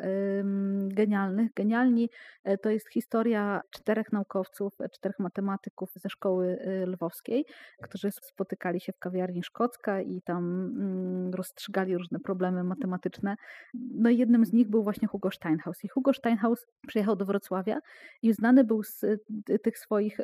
[0.88, 1.54] Genialnych.
[1.54, 2.10] Genialni
[2.44, 7.44] e, to jest historia czterech naukowców, czterech matematyków ze szkoły lwowskiej,
[7.82, 13.36] którzy spotykali się w kawiarni Szkocka i tam mm, rozstrzygali różne problemy matematyczne.
[13.74, 15.84] No i jednym z nich był właśnie Hugo Steinhaus.
[15.84, 17.78] I Hugo Steinhaus przyjechał do Wrocławia
[18.22, 19.18] i znany był z y,
[19.62, 20.20] tych swoich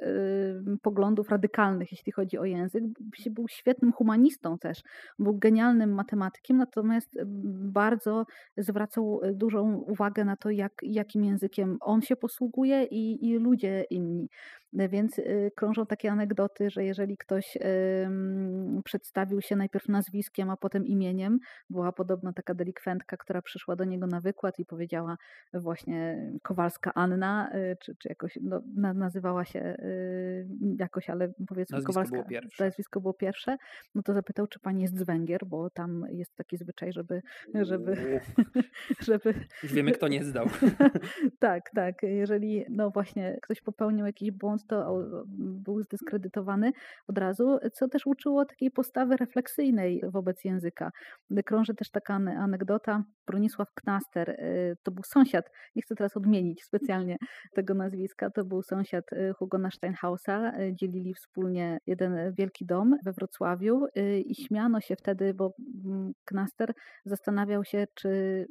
[0.82, 2.84] poglądów radykalnych, jeśli chodzi o język.
[3.30, 4.82] Był świetnym humanistą też.
[5.18, 7.18] Był genialnym matematykiem, natomiast
[7.72, 8.26] bardzo
[8.56, 13.84] zwracał y, dużą uwagę na to, jak, jakim językiem on się posługuje i, i ludzie
[13.90, 14.28] inni.
[14.72, 17.58] Więc y, krążą takie anegdoty, że jeżeli ktoś
[18.84, 21.38] przedstawił się najpierw nazwiskiem, a potem imieniem,
[21.70, 25.16] była podobno taka delikwentka, która przyszła do niego na wykład i powiedziała
[25.54, 28.62] właśnie Kowalska Anna, y, czy, czy jakoś no,
[28.94, 30.48] nazywała się y,
[30.78, 32.64] jakoś, ale powiedzmy nazwisko Kowalska, było pierwsze.
[32.64, 33.56] nazwisko było pierwsze,
[33.94, 37.22] no to zapytał, czy pani jest z Węgier, bo tam jest taki zwyczaj, żeby
[37.54, 38.20] żeby,
[39.08, 39.34] żeby...
[39.62, 40.46] Już wiemy, kto nie zdał.
[41.38, 42.02] tak, tak.
[42.02, 45.02] Jeżeli no właśnie ktoś popełnił jakiś błąd, to
[45.36, 46.72] był zdyskredytowany
[47.08, 50.90] od razu, co też uczyło takiej postawy refleksyjnej wobec języka.
[51.44, 57.16] Krąży też taka anegdota, Bronisław Knaster, y, to był sąsiad, nie chcę teraz odmienić specjalnie
[57.54, 63.12] tego nazwiska, to był sąsiad y, Hugona Steinhausa, y, dzielili wspólnie jeden wielki dom we
[63.12, 63.86] Wrocławiu
[64.24, 65.52] i śmiano się wtedy, bo
[65.84, 66.72] mm, Knaster
[67.04, 68.46] zastanawiał się, czy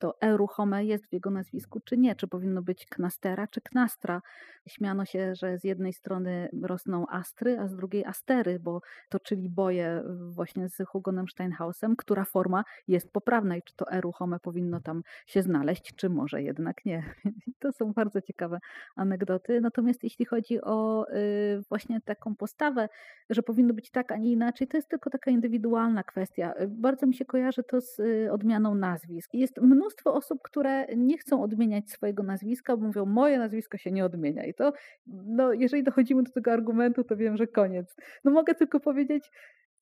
[0.00, 4.22] to e ruchome jest w jego nazwisku, czy nie, czy powinno być knastera, czy knastra.
[4.68, 10.02] Śmiano się, że z jednej strony rosną astry, a z drugiej astery, bo toczyli boje
[10.30, 15.02] właśnie z Hugonem Steinhausem, która forma jest poprawna i czy to e ruchome powinno tam
[15.26, 17.02] się znaleźć, czy może jednak nie.
[17.60, 18.58] To są bardzo ciekawe
[18.96, 19.60] anegdoty.
[19.60, 22.88] Natomiast jeśli chodzi o y, właśnie taką postawę,
[23.30, 26.54] że powinno być tak, a nie inaczej, to jest tylko taka indywidualna kwestia.
[26.68, 29.34] Bardzo mi się kojarzy to z y, odmianą nazwisk.
[29.34, 33.92] Jest mnóstwo mnóstwo osób, które nie chcą odmieniać swojego nazwiska, bo mówią, moje nazwisko się
[33.92, 34.44] nie odmienia.
[34.44, 34.72] I to,
[35.06, 37.96] no, jeżeli dochodzimy do tego argumentu, to wiem, że koniec.
[38.24, 39.30] No mogę tylko powiedzieć,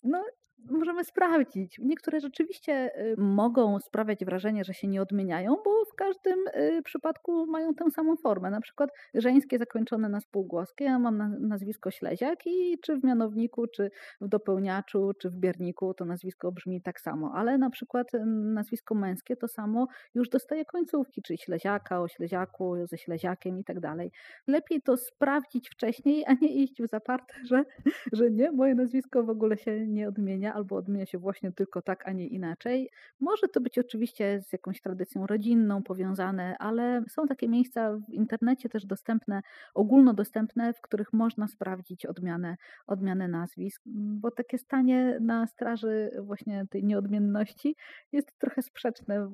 [0.02, 0.24] no
[0.70, 1.78] możemy sprawdzić.
[1.78, 7.46] Niektóre rzeczywiście y, mogą sprawiać wrażenie, że się nie odmieniają, bo w każdym y, przypadku
[7.46, 8.50] mają tę samą formę.
[8.50, 10.84] Na przykład żeńskie zakończone na spółgłoskie.
[10.84, 13.90] Ja mam nazwisko Śleziak i czy w mianowniku, czy
[14.20, 17.32] w dopełniaczu, czy w bierniku to nazwisko brzmi tak samo.
[17.34, 22.74] Ale na przykład y, nazwisko męskie to samo już dostaje końcówki, czyli Śleziaka, o Śleziaku,
[22.86, 24.11] ze Śleziakiem i tak dalej.
[24.46, 27.64] Lepiej to sprawdzić wcześniej, a nie iść w zaparte, że,
[28.12, 32.09] że nie, moje nazwisko w ogóle się nie odmienia albo odmienia się właśnie tylko tak,
[32.09, 32.90] a nie inaczej.
[33.20, 38.68] Może to być oczywiście z jakąś tradycją rodzinną powiązane, ale są takie miejsca w internecie
[38.68, 39.42] też dostępne,
[39.74, 46.84] ogólnodostępne, w których można sprawdzić odmianę, odmianę nazwisk, bo takie stanie na straży właśnie tej
[46.84, 47.76] nieodmienności
[48.12, 49.30] jest trochę sprzeczne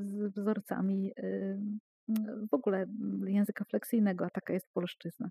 [0.00, 1.12] z wzorcami
[2.50, 2.86] w ogóle
[3.26, 5.30] języka fleksyjnego, a taka jest polszczyzna.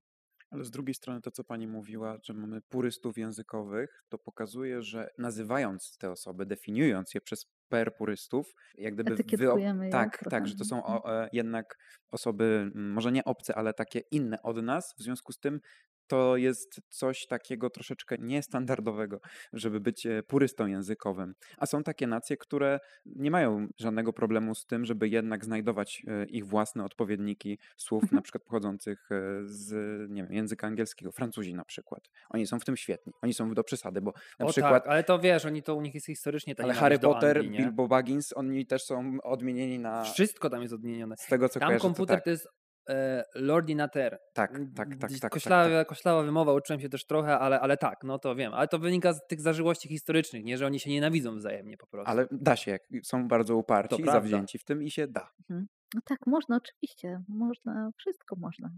[0.49, 5.09] Ale z drugiej strony to, co pani mówiła, że mamy purystów językowych, to pokazuje, że
[5.17, 10.65] nazywając te osoby, definiując je przez per purystów, jak gdyby wyo- tak, tak, że to
[10.65, 11.77] są o, e, jednak
[12.11, 15.59] osoby może nie obce, ale takie inne od nas, w związku z tym
[16.07, 19.19] to jest coś takiego troszeczkę niestandardowego,
[19.53, 21.35] żeby być e, purystą językowym.
[21.57, 26.25] A są takie nacje, które nie mają żadnego problemu z tym, żeby jednak znajdować e,
[26.25, 28.15] ich własne odpowiedniki słów, mhm.
[28.15, 29.71] na przykład pochodzących e, z
[30.11, 31.11] nie wiem, języka angielskiego.
[31.11, 32.09] Francuzi na przykład.
[32.29, 33.13] Oni są w tym świetni.
[33.21, 34.83] Oni są do przesady, bo na o przykład...
[34.83, 36.63] Tak, ale to wiesz, oni to u nich jest historycznie tak.
[36.63, 40.03] Ale Harry Potter, Anglii, Bilbo Baggins, oni też są odmienieni na...
[40.03, 41.15] Wszystko tam jest odmienione.
[41.17, 42.23] Z tego, co Tam kojarzę, komputer to, tak.
[42.23, 42.47] to jest
[42.89, 44.19] e, Lordinater.
[44.33, 45.87] Tak, tak, tak, tak, koślawa, tak, tak.
[45.87, 48.53] koślawa wymowa, uczyłem się też trochę, ale, ale tak, no to wiem.
[48.53, 52.11] Ale to wynika z tych zażyłości historycznych, nie, że oni się nienawidzą wzajemnie po prostu.
[52.11, 55.31] Ale da się, są bardzo uparci i zawzięci w tym i się da.
[55.39, 55.67] Mhm.
[55.95, 58.69] No tak, można oczywiście, można, wszystko można.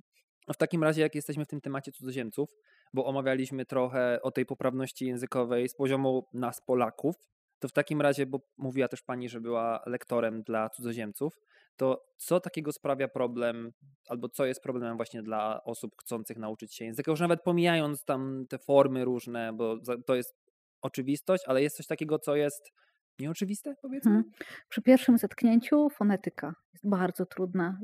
[0.53, 2.49] W takim razie, jak jesteśmy w tym temacie cudzoziemców,
[2.93, 7.16] bo omawialiśmy trochę o tej poprawności językowej z poziomu nas, Polaków,
[7.60, 11.39] to w takim razie, bo mówiła też pani, że była lektorem dla cudzoziemców,
[11.78, 13.72] to co takiego sprawia problem,
[14.07, 18.45] albo co jest problemem właśnie dla osób chcących nauczyć się języka, już nawet pomijając tam
[18.49, 20.36] te formy różne, bo to jest
[20.82, 22.72] oczywistość, ale jest coś takiego, co jest
[23.20, 24.12] nieoczywiste, powiedzmy?
[24.12, 24.32] Hmm.
[24.70, 27.80] Przy pierwszym zetknięciu fonetyka jest bardzo trudna.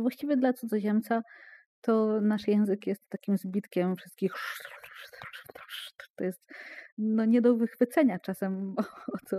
[0.00, 1.22] Właściwie dla cudzoziemca
[1.80, 4.32] to nasz język jest takim zbitkiem wszystkich
[6.20, 6.40] to jest
[7.00, 8.74] no, nie do wychwycenia czasem,
[9.14, 9.36] o co,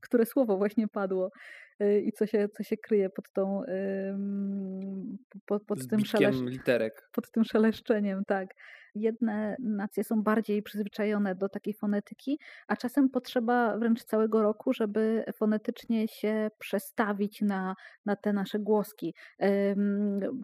[0.00, 1.26] które słowo właśnie padło.
[1.26, 1.65] y,
[2.04, 3.62] i co się, co się kryje pod tą
[5.46, 6.40] pod, pod tym szelesz...
[6.40, 7.08] literek.
[7.12, 8.54] Pod tym szeleszczeniem, tak
[8.96, 15.24] jedne nacje są bardziej przyzwyczajone do takiej fonetyki, a czasem potrzeba wręcz całego roku, żeby
[15.34, 19.14] fonetycznie się przestawić na, na te nasze głoski.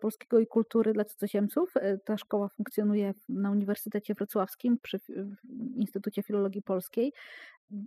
[0.01, 1.77] Polskiego i kultury dla cudzoziemców.
[1.77, 5.01] E, ta szkoła funkcjonuje na Uniwersytecie Wrocławskim przy
[5.77, 7.13] Instytucie Filologii Polskiej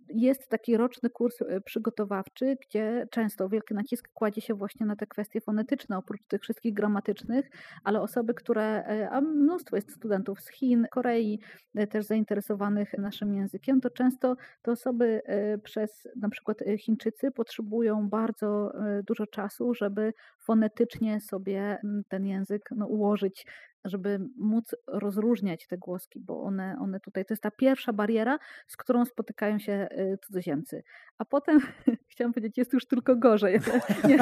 [0.09, 5.07] jest taki roczny kurs e, przygotowawczy, gdzie często wielki nacisk kładzie się właśnie na te
[5.07, 7.49] kwestie fonetyczne, oprócz tych wszystkich gramatycznych,
[7.83, 11.39] ale osoby, które, e, a mnóstwo jest studentów z Chin, Korei,
[11.75, 15.21] e, też zainteresowanych naszym językiem, to często te osoby
[15.63, 18.71] przez na przykład Chińczycy potrzebują bardzo
[19.07, 20.13] dużo czasu, żeby
[20.45, 21.77] fonetycznie sobie
[22.09, 23.45] ten język no, ułożyć
[23.85, 28.77] żeby móc rozróżniać te głoski, bo one, one tutaj, to jest ta pierwsza bariera, z
[28.77, 30.83] którą spotykają się y, cudzoziemcy.
[31.17, 31.59] A potem,
[32.11, 33.59] chciałam powiedzieć, jest już tylko gorzej,
[34.09, 34.17] nie,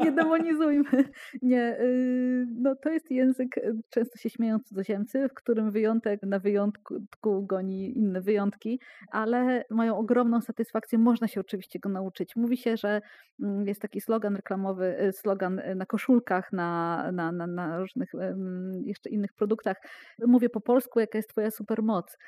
[0.00, 1.04] nie demonizujmy.
[1.42, 6.38] Nie, y, no to jest język, y, często się śmieją cudzoziemcy, w którym wyjątek na
[6.38, 12.36] wyjątku goni inne wyjątki, ale mają ogromną satysfakcję, można się oczywiście go nauczyć.
[12.36, 13.00] Mówi się, że
[13.42, 18.12] mm, jest taki slogan reklamowy, slogan na koszulkach, na, na, na, na różnych
[18.84, 19.76] jeszcze innych produktach.
[20.26, 22.18] Mówię po polsku, jaka jest twoja supermoc.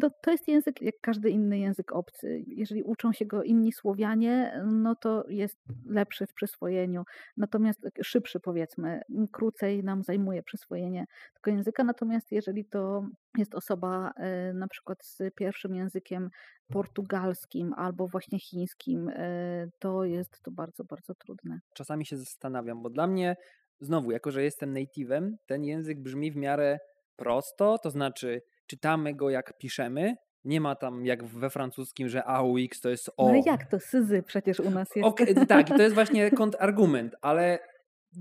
[0.00, 2.44] To, to jest język jak każdy inny język obcy.
[2.46, 7.04] Jeżeli uczą się go inni Słowianie, no to jest lepszy w przyswojeniu.
[7.36, 9.00] Natomiast szybszy powiedzmy,
[9.32, 11.84] krócej nam zajmuje przyswojenie tego języka.
[11.84, 13.06] Natomiast jeżeli to
[13.38, 16.30] jest osoba e, na przykład z pierwszym językiem
[16.72, 21.60] portugalskim albo właśnie chińskim, e, to jest to bardzo, bardzo trudne.
[21.74, 23.36] Czasami się zastanawiam, bo dla mnie
[23.80, 26.78] znowu, jako że jestem native'em, ten język brzmi w miarę
[27.16, 30.14] prosto, to znaczy czytamy go jak piszemy,
[30.44, 33.32] nie ma tam jak we francuskim, że AUX to jest O.
[33.32, 33.80] No jak to?
[33.80, 35.08] Syzy przecież u nas jest.
[35.08, 37.58] Okay, tak, i to jest właśnie kontrargument, ale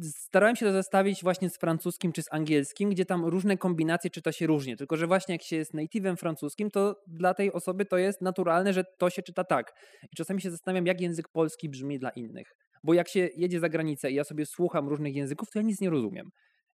[0.01, 4.31] starałem się to zestawić właśnie z francuskim czy z angielskim, gdzie tam różne kombinacje czyta
[4.31, 4.77] się różnie.
[4.77, 8.73] Tylko, że właśnie jak się jest native'em francuskim, to dla tej osoby to jest naturalne,
[8.73, 9.73] że to się czyta tak.
[10.11, 12.55] I czasami się zastanawiam, jak język polski brzmi dla innych.
[12.83, 15.81] Bo jak się jedzie za granicę i ja sobie słucham różnych języków, to ja nic
[15.81, 16.29] nie rozumiem.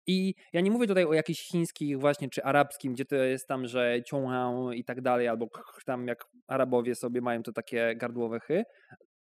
[0.08, 3.68] I ja nie mówię tutaj o jakichś chińskich właśnie, czy arabskim, gdzie to jest tam,
[3.68, 5.48] że ciąhał i tak dalej, albo
[5.86, 8.64] tam jak Arabowie sobie mają to takie gardłowe chy.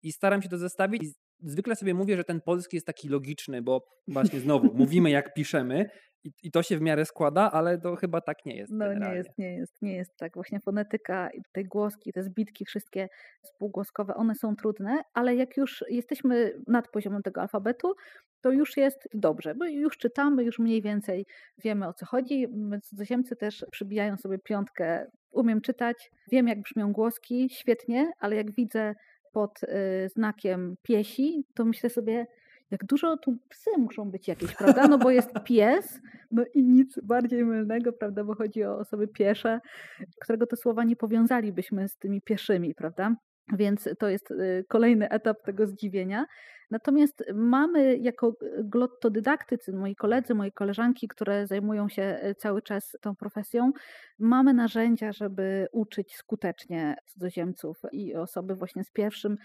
[0.03, 1.03] I staram się to zestawić
[1.43, 5.87] zwykle sobie mówię, że ten polski jest taki logiczny, bo właśnie znowu mówimy jak piszemy
[6.25, 8.73] i, I, to się w miarę składa, ale to chyba tak nie jest.
[8.73, 9.09] No generalnie.
[9.09, 10.35] nie jest, nie jest, nie jest tak.
[10.35, 13.09] Właśnie fonetyka i te głoski, te zbitki, wszystkie
[13.43, 17.95] spółgłoskowe, one są trudne, ale jak już jesteśmy nad poziomem tego alfabetu,
[18.41, 21.27] to już jest dobrze, bo już czytamy, już mniej więcej
[21.65, 22.47] wiemy o co chodzi.
[22.83, 28.95] Cudzoziemcy też przybijają sobie piątkę, umiem czytać, wiem jak brzmią głoski, świetnie, ale jak widzę
[29.37, 32.27] pod y, znakiem piesi, to myślę sobie,
[32.71, 34.89] jak dużo tu psy muszą być jakieś, prawda?
[34.89, 38.25] No bo jest pies, no i nic bardziej mylnego, prawda?
[38.25, 39.61] Bo chodzi o osoby piesze,
[40.21, 43.17] którego to słowa nie powiązalibyśmy z tymi pieszymi, prawda?
[43.53, 46.27] Więc to jest y, kolejny etap tego zdziwienia.
[46.71, 52.97] Natomiast mamy jako y, glottodydaktycy, moi koledzy, moje koleżanki, które zajmują się y, cały czas
[53.01, 53.73] tą profesją,
[54.19, 59.37] mamy narzędzia, żeby uczyć skutecznie cudzoziemców i osoby właśnie z pierwszym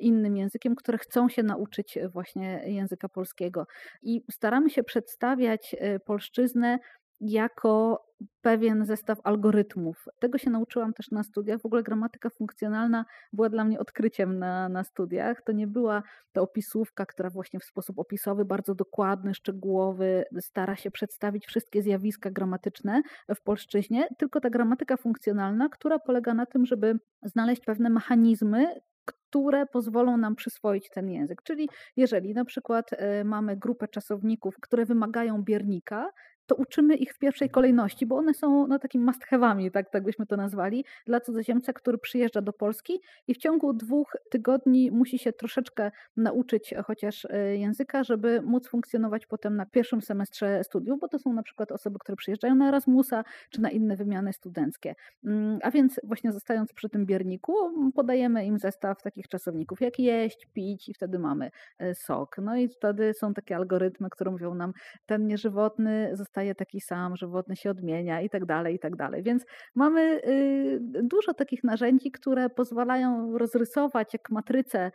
[0.00, 3.66] innym językiem, które chcą się nauczyć właśnie języka polskiego.
[4.02, 6.78] I staramy się przedstawiać polszczyznę
[7.20, 8.04] jako
[8.40, 10.04] pewien zestaw algorytmów.
[10.20, 11.60] Tego się nauczyłam też na studiach.
[11.60, 15.42] W ogóle gramatyka funkcjonalna była dla mnie odkryciem na, na studiach.
[15.46, 16.02] To nie była
[16.32, 22.30] ta opisówka, która właśnie w sposób opisowy, bardzo dokładny, szczegółowy stara się przedstawić wszystkie zjawiska
[22.30, 23.02] gramatyczne
[23.36, 29.66] w polszczyźnie, tylko ta gramatyka funkcjonalna, która polega na tym, żeby znaleźć pewne mechanizmy, które
[29.66, 31.42] pozwolą nam przyswoić ten język.
[31.42, 36.10] Czyli jeżeli na przykład e, mamy grupę czasowników, które wymagają biernika,
[36.48, 40.04] to uczymy ich w pierwszej kolejności, bo one są no, takimi must have'ami, tak, tak
[40.04, 45.18] byśmy to nazwali, dla cudzoziemca, który przyjeżdża do Polski i w ciągu dwóch tygodni musi
[45.18, 51.08] się troszeczkę nauczyć chociaż e, języka, żeby móc funkcjonować potem na pierwszym semestrze studiów, bo
[51.08, 54.94] to są na przykład osoby, które przyjeżdżają na Erasmusa czy na inne wymiany studenckie.
[55.24, 57.52] Mm, a więc właśnie zostając przy tym bierniku,
[57.94, 62.36] podajemy im zestaw takich czasowników, jak jeść, pić i wtedy mamy e, sok.
[62.42, 64.72] No i wtedy są takie algorytmy, które mówią nam,
[65.06, 68.96] ten nieżywotny zostaje zostaje taki sam, że wodny się odmienia i tak dalej, i tak
[68.96, 69.22] dalej.
[69.22, 74.90] Więc mamy y, dużo takich narzędzi, które pozwalają rozrysować jak matrycę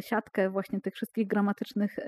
[0.00, 2.04] siatkę właśnie tych wszystkich gramatycznych y,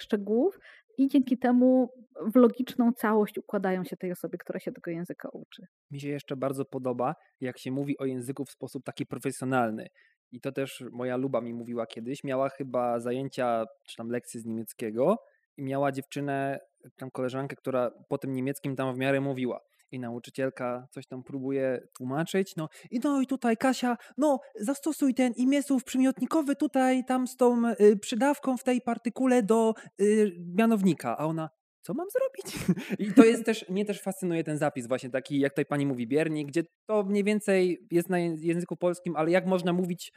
[0.00, 0.58] szczegółów
[0.98, 1.90] i dzięki temu
[2.34, 5.62] w logiczną całość układają się tej osobie, która się tego języka uczy.
[5.90, 9.86] Mi się jeszcze bardzo podoba, jak się mówi o języku w sposób taki profesjonalny.
[10.32, 12.24] I to też moja luba mi mówiła kiedyś.
[12.24, 15.16] Miała chyba zajęcia, czy tam lekcje z niemieckiego
[15.56, 16.60] i miała dziewczynę,
[16.96, 19.60] tam koleżankę, która po tym niemieckim tam w miarę mówiła.
[19.90, 22.56] I nauczycielka coś tam próbuje tłumaczyć.
[22.56, 27.68] No i no i tutaj Kasia, no zastosuj ten imiesłów przymiotnikowy tutaj tam z tą
[27.80, 31.18] y, przydawką w tej partykule do y, mianownika.
[31.18, 31.50] A ona,
[31.82, 32.66] co mam zrobić?
[33.08, 36.06] I to jest też, mnie też fascynuje ten zapis właśnie taki, jak tutaj pani mówi
[36.06, 40.12] biernik, gdzie to mniej więcej jest na języku polskim, ale jak można mówić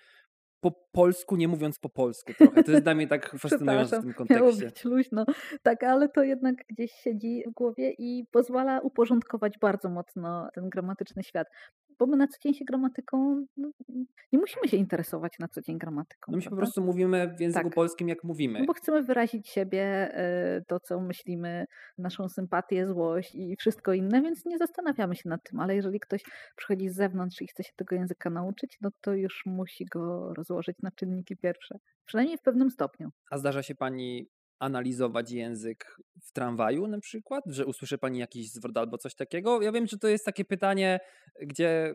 [0.61, 2.63] po polsku, nie mówiąc po polsku trochę.
[2.63, 4.45] To jest dla mnie tak fascynujące w tym kontekście.
[4.45, 5.25] Miało być luźno.
[5.63, 11.23] Tak, ale to jednak gdzieś siedzi w głowie i pozwala uporządkować bardzo mocno ten gramatyczny
[11.23, 11.47] świat
[11.99, 13.71] bo my na co dzień się gramatyką, no,
[14.31, 16.31] nie musimy się interesować na co dzień gramatyką.
[16.31, 17.73] No my się po prostu mówimy w języku tak.
[17.73, 18.59] polskim, jak mówimy.
[18.59, 21.65] No bo chcemy wyrazić siebie, e, to co myślimy,
[21.97, 26.23] naszą sympatię, złość i wszystko inne, więc nie zastanawiamy się nad tym, ale jeżeli ktoś
[26.55, 30.77] przychodzi z zewnątrz i chce się tego języka nauczyć, no to już musi go rozłożyć
[30.83, 31.75] na czynniki pierwsze.
[32.05, 33.09] Przynajmniej w pewnym stopniu.
[33.31, 34.29] A zdarza się pani
[34.59, 39.61] analizować język w tramwaju na przykład, że usłyszy pani jakiś zwrot albo coś takiego?
[39.61, 40.99] Ja wiem, że to jest takie pytanie,
[41.41, 41.93] gdzie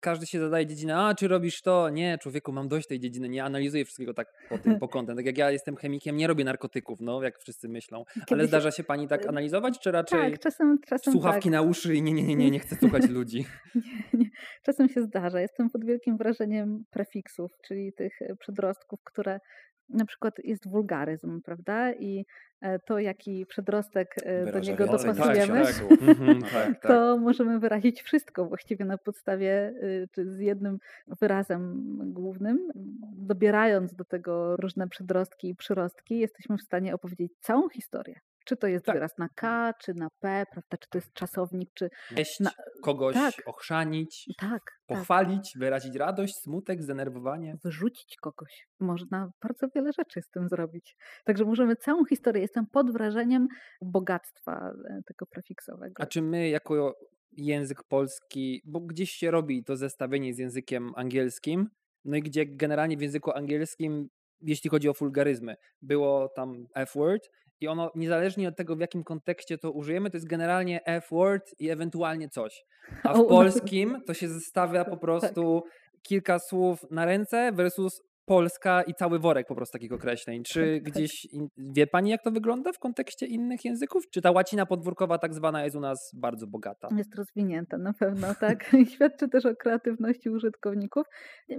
[0.00, 1.90] każdy się zadaje dziedzinę, a czy robisz to?
[1.90, 5.16] Nie, człowieku, mam dość tej dziedziny, nie analizuję wszystkiego tak po tym, po kątem.
[5.16, 8.04] Tak jak ja jestem chemikiem, nie robię narkotyków, no, jak wszyscy myślą.
[8.30, 11.52] Ale zdarza się pani tak y, analizować, czy raczej tak, czasem, czasem słuchawki tak.
[11.52, 13.44] na uszy i nie, nie, nie, nie, nie chcę słuchać ludzi?
[13.74, 14.30] Nie, nie.
[14.62, 15.40] Czasem się zdarza.
[15.40, 19.40] Jestem pod wielkim wrażeniem prefiksów, czyli tych e, przedrostków, które
[19.88, 21.92] na przykład jest wulgaryzm, prawda?
[21.92, 22.26] I
[22.60, 28.02] e, to, jaki przedrostek e, do niego dopasujemy, tak, mhm, tak, tak, to możemy wyrazić
[28.02, 30.78] wszystko właściwie na podstawie, y, czy z jednym
[31.20, 31.82] wyrazem
[32.12, 32.68] głównym.
[33.16, 38.20] Dobierając do tego różne przedrostki i przyrostki, jesteśmy w stanie opowiedzieć całą historię.
[38.46, 38.94] Czy to jest tak.
[38.94, 40.76] wyraz na K, czy na P, prawda?
[40.80, 41.88] Czy to jest czasownik, czy.
[42.16, 42.50] Jeść, na...
[42.82, 43.34] kogoś tak.
[43.46, 44.62] ochrzanić, tak, tak.
[44.86, 45.60] pochwalić, tak.
[45.60, 47.56] wyrazić radość, smutek, zdenerwowanie.
[47.64, 48.66] Wyrzucić kogoś.
[48.80, 50.96] Można bardzo wiele rzeczy z tym zrobić.
[51.24, 52.42] Także możemy całą historię.
[52.42, 53.48] Jestem pod wrażeniem
[53.82, 56.02] bogactwa e, tego prefiksowego.
[56.02, 56.94] A czy my, jako
[57.32, 61.68] język polski, bo gdzieś się robi to zestawienie z językiem angielskim,
[62.04, 64.08] no i gdzie generalnie w języku angielskim
[64.40, 65.56] jeśli chodzi o fulgaryzmy.
[65.82, 67.30] Było tam F-word
[67.60, 71.70] i ono niezależnie od tego, w jakim kontekście to użyjemy, to jest generalnie F-word i
[71.70, 72.64] ewentualnie coś.
[73.02, 75.00] A w polskim to się zestawia po tak.
[75.00, 75.62] prostu
[76.02, 80.42] kilka słów na ręce versus Polska i cały worek po prostu takich określeń.
[80.42, 80.92] Czy tak.
[80.92, 81.26] gdzieś
[81.58, 84.10] wie Pani, jak to wygląda w kontekście innych języków?
[84.10, 86.88] Czy ta łacina podwórkowa tak zwana jest u nas bardzo bogata?
[86.96, 88.76] Jest rozwinięta na pewno, tak.
[88.94, 91.06] Świadczy też o kreatywności użytkowników.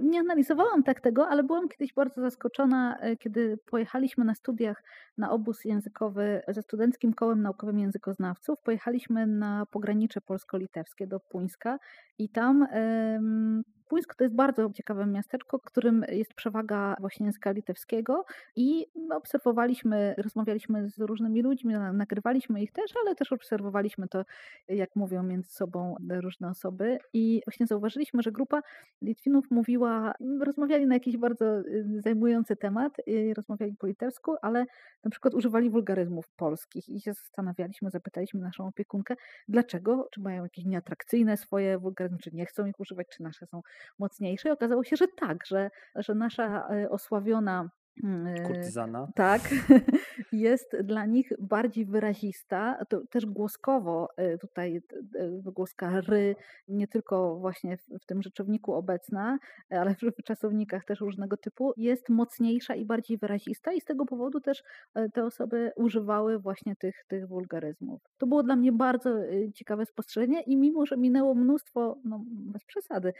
[0.02, 4.82] Nie analizowałam tak tego, ale byłam kiedyś bardzo zaskoczona, e, kiedy pojechaliśmy na studiach
[5.18, 8.58] na obóz językowy ze Studenckim Kołem Naukowym Językoznawców.
[8.64, 11.78] Pojechaliśmy na pogranicze polsko-litewskie do Puńska
[12.18, 12.66] i tam
[13.88, 18.24] Puńsk to jest bardzo ciekawe miasteczko, którym jest przewaga właśnie języka litewskiego
[18.56, 24.24] i obserwowaliśmy, rozmawialiśmy z różnymi ludźmi, nagrywaliśmy ich też, ale też obserwowaliśmy to,
[24.68, 28.62] jak mówią między sobą różne osoby i właśnie zauważyliśmy, że grupa
[29.02, 32.96] Litwinów mówiła, rozmawiali na jakiś bardzo y, zajmujący temat,
[33.36, 34.66] rozmawiali po litewsku, ale
[35.04, 39.14] na przykład używali wulgaryzmów polskich i się zastanawialiśmy, zapytaliśmy naszą opiekunkę,
[39.48, 43.62] dlaczego, czy mają jakieś nieatrakcyjne swoje wulgaryzmy, czy nie chcą ich używać, czy nasze są
[43.98, 44.48] mocniejsze.
[44.48, 47.70] I okazało się, że tak, że, że nasza e, osławiona
[48.46, 49.08] Kurtyzana.
[49.14, 49.42] Tak,
[50.32, 56.36] jest dla nich bardziej wyrazista, to też głoskowo e, tutaj e, głoska ry,
[56.68, 59.38] nie tylko właśnie w, w tym rzeczowniku obecna,
[59.70, 64.40] ale w czasownikach też różnego typu, jest mocniejsza i bardziej wyrazista i z tego powodu
[64.40, 64.62] też
[65.14, 68.02] te osoby używały właśnie tych, tych wulgaryzmów.
[68.18, 69.10] To było dla mnie bardzo
[69.54, 73.12] ciekawe spostrzeżenie i mimo, że minęło mnóstwo, no bez przesady,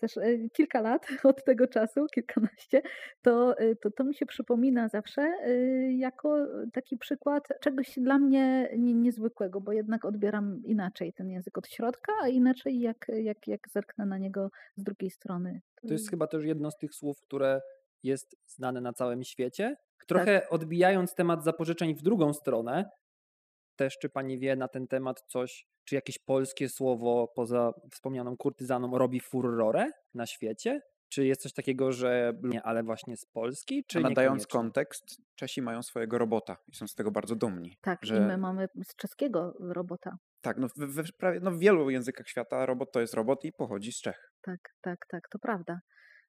[0.00, 0.18] też
[0.52, 2.82] kilka lat od tego czasu, kilkanaście,
[3.22, 9.60] to, to, to mi się przypomina zawsze y, jako taki przykład czegoś dla mnie niezwykłego,
[9.60, 14.18] bo jednak odbieram inaczej ten język od środka, a inaczej jak, jak, jak zerknę na
[14.18, 15.60] niego z drugiej strony.
[15.86, 17.60] To jest chyba też jedno z tych słów, które
[18.02, 19.76] jest znane na całym świecie.
[20.06, 20.52] Trochę tak.
[20.52, 22.90] odbijając temat zapożyczeń w drugą stronę,
[23.76, 28.98] też czy pani wie na ten temat coś, czy jakieś polskie słowo poza wspomnianą kurtyzaną
[28.98, 30.80] robi furorę na świecie?
[31.08, 35.04] Czy jest coś takiego, że nie, ale właśnie z Polski, czy nadając kontekst,
[35.34, 37.76] Czesi mają swojego robota i są z tego bardzo dumni.
[37.80, 40.18] Tak, i że my mamy z czeskiego robota.
[40.40, 43.52] tak, no w, we, prawie, no w wielu językach świata robot to jest robot i
[43.52, 44.32] pochodzi z Czech.
[44.42, 45.80] Tak, tak, tak, to prawda.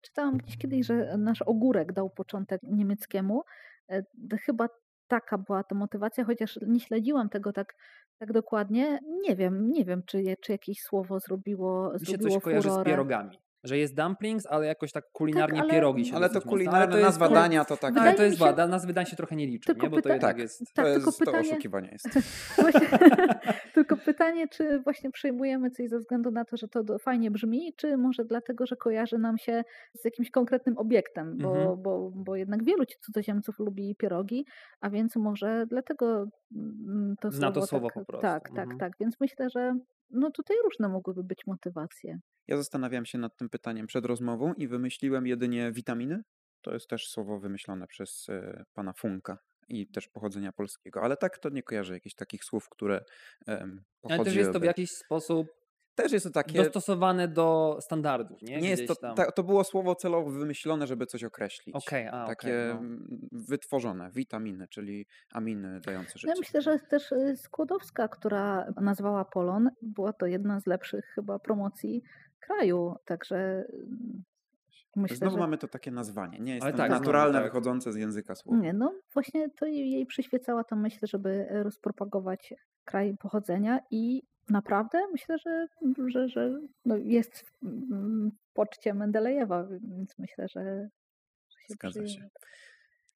[0.01, 3.43] Czytałam gdzieś kiedyś, że nasz ogórek dał początek niemieckiemu.
[3.91, 4.03] E,
[4.45, 4.67] Chyba
[5.07, 7.73] taka była to motywacja, chociaż nie śledziłam tego tak,
[8.19, 8.99] tak dokładnie.
[9.21, 12.71] Nie wiem, nie wiem, czy, czy jakieś słowo zrobiło, Mi się zrobiło coś kojarzy z
[12.71, 12.89] furorę.
[12.91, 13.37] pierogami.
[13.63, 16.97] Że jest dumplings, ale jakoś tak kulinarnie ale- pierogi się Ale to kulinarna ale to
[16.97, 17.97] jest- nazwa ale- dania to tak.
[17.97, 19.89] Ale to jest się- wada, nazwy dań się trochę nie liczą, Tylko nie?
[19.89, 20.59] bo to pyta- jednak Tak, jest...
[20.59, 22.05] to, Tak, jest, tylko to pytanie- oszukiwanie jest.
[23.75, 27.97] Tylko pytanie, czy właśnie przyjmujemy coś ze względu na to, że to fajnie brzmi, czy
[27.97, 31.81] może dlatego, że kojarzy nam się z jakimś konkretnym obiektem, bo, Mhm.
[31.81, 34.45] bo, bo jednak wielu cudzoziemców lubi pierogi,
[34.81, 38.79] a więc może dlatego mm, to Zna to słowo tak, po prostu, Tak, tak, mhm.
[38.79, 38.93] tak.
[38.99, 39.75] Więc myślę, że
[40.09, 42.19] no tutaj różne mogłyby być motywacje.
[42.47, 46.21] Ja zastanawiam się nad tym pytaniem przed rozmową i wymyśliłem jedynie witaminy.
[46.61, 49.37] To jest też słowo wymyślone przez e, pana Funka
[49.67, 53.05] i też pochodzenia polskiego, ale tak to nie kojarzę jakichś takich słów, które
[53.47, 55.47] em, Ale też jest to w jakiś sposób
[56.03, 56.63] Też jest to takie.
[56.63, 58.61] dostosowane do standardów, nie?
[58.61, 61.75] Nie jest to, ta, to było słowo celowo wymyślone, żeby coś określić.
[61.75, 62.79] Okej, a Takie no.
[62.79, 66.27] mm, wytworzone, witaminy, czyli aminy dające życie.
[66.27, 71.39] Ja myślę, że też y, Skłodowska, która nazwała Polon, była to jedna z lepszych chyba
[71.39, 72.03] promocji
[72.39, 74.23] kraju, także mm,
[74.95, 75.39] myślę, Znowu że...
[75.39, 76.39] mamy to takie nazwanie.
[76.39, 77.43] Nie jest Ale to tak, znowu, naturalne, tak.
[77.43, 78.59] wychodzące z języka słowa.
[78.59, 82.53] Nie, no właśnie to jej jej przyświecała ta myśl, żeby rozpropagować
[82.85, 85.67] kraj pochodzenia i naprawdę myślę, że,
[86.07, 90.89] że, że no jest w mm, poczcie Mendelejewa, więc myślę, że,
[91.49, 92.05] że się Zgadza się.
[92.05, 92.29] przyjmie.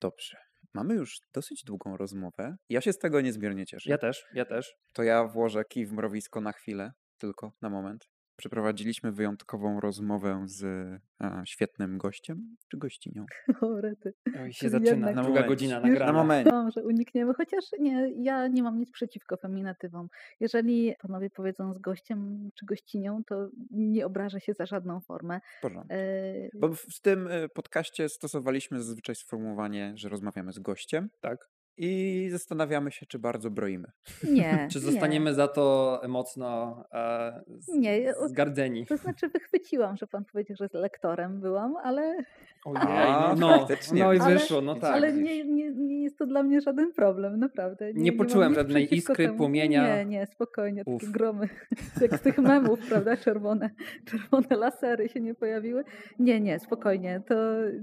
[0.01, 0.38] Dobrze.
[0.73, 2.55] Mamy już dosyć długą rozmowę.
[2.69, 3.89] Ja się z tego niezmiernie cieszę.
[3.89, 4.75] Ja też, ja też.
[4.93, 8.09] To ja włożę kij w mrowisko na chwilę, tylko na moment.
[8.36, 13.25] Przeprowadziliśmy wyjątkową rozmowę z e, świetnym gościem czy gościnią.
[13.61, 14.13] O, rety.
[14.41, 16.05] Oj, się Czyli zaczyna, jednak- na Na druga godzina nagrania.
[16.11, 16.45] Na moment.
[16.45, 20.07] Myślałam, że unikniemy, chociaż nie, ja nie mam nic przeciwko feminatywom.
[20.39, 25.39] Jeżeli panowie powiedzą z gościem czy gościnią, to nie obrażę się za żadną formę.
[25.59, 25.93] W porządku.
[25.93, 31.09] E, Bo w w tym e, podcaście stosowaliśmy zazwyczaj sformułowanie, że rozmawiamy z gościem.
[31.21, 31.49] Tak.
[31.78, 33.91] I zastanawiamy się, czy bardzo broimy.
[34.32, 34.67] Nie.
[34.71, 34.86] Czy nie.
[34.86, 38.86] zostaniemy za to mocno e, z, Nie, zgardzeni?
[38.86, 42.17] To znaczy wychwyciłam, że pan powiedział, że z lektorem byłam, ale,
[42.66, 44.03] Ojej, A, no, faktycznie.
[44.03, 44.93] no i Ale- wyszło, no Tak, tak.
[44.93, 47.93] ale nie, nie, nie jest to dla mnie żaden problem, naprawdę.
[47.93, 49.38] Nie mam poczułem żadnej iskry, temu.
[49.38, 49.95] płomienia.
[49.97, 51.11] Nie, nie, spokojnie, takie Uf.
[51.11, 51.49] gromy,
[52.01, 53.70] jak z tych memów, prawda, czerwone,
[54.09, 55.84] czerwone lasery się nie pojawiły.
[56.20, 57.36] Nie, nie, spokojnie, to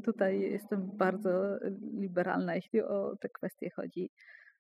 [0.04, 1.30] tutaj jestem bardzo
[2.00, 4.10] liberalna, jeśli o te kwestie chodzi.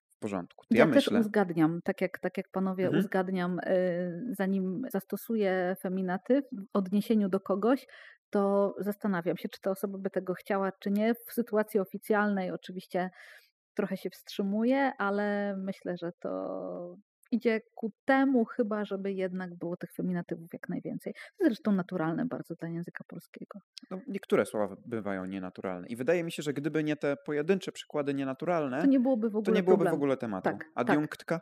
[0.08, 0.66] W porządku.
[0.68, 1.20] To Ja, ja, też myślę.
[1.20, 3.00] uzgadniam, tak jak, tak jak panowie Mhm.
[3.04, 7.86] uzgadniam, y, zanim zastosuję feminatyw w odniesieniu do kogoś,
[8.30, 11.14] to zastanawiam się, czy ta osoba by tego chciała, czy nie.
[11.14, 13.10] W sytuacji oficjalnej oczywiście
[13.74, 16.96] trochę się wstrzymuję, ale myślę, że to
[17.30, 21.14] idzie ku temu chyba, żeby jednak było tych feminatywów jak najwięcej.
[21.38, 23.58] To zresztą naturalne bardzo dla języka polskiego.
[23.90, 25.88] No, niektóre słowa bywają nienaturalne.
[25.88, 29.36] I wydaje mi się, że gdyby nie te pojedyncze przykłady nienaturalne, To nie byłoby w
[29.36, 30.44] ogóle to nie byłoby w ogóle tematu.
[30.44, 30.68] Tak, tak.
[30.74, 31.40] Adiunktka,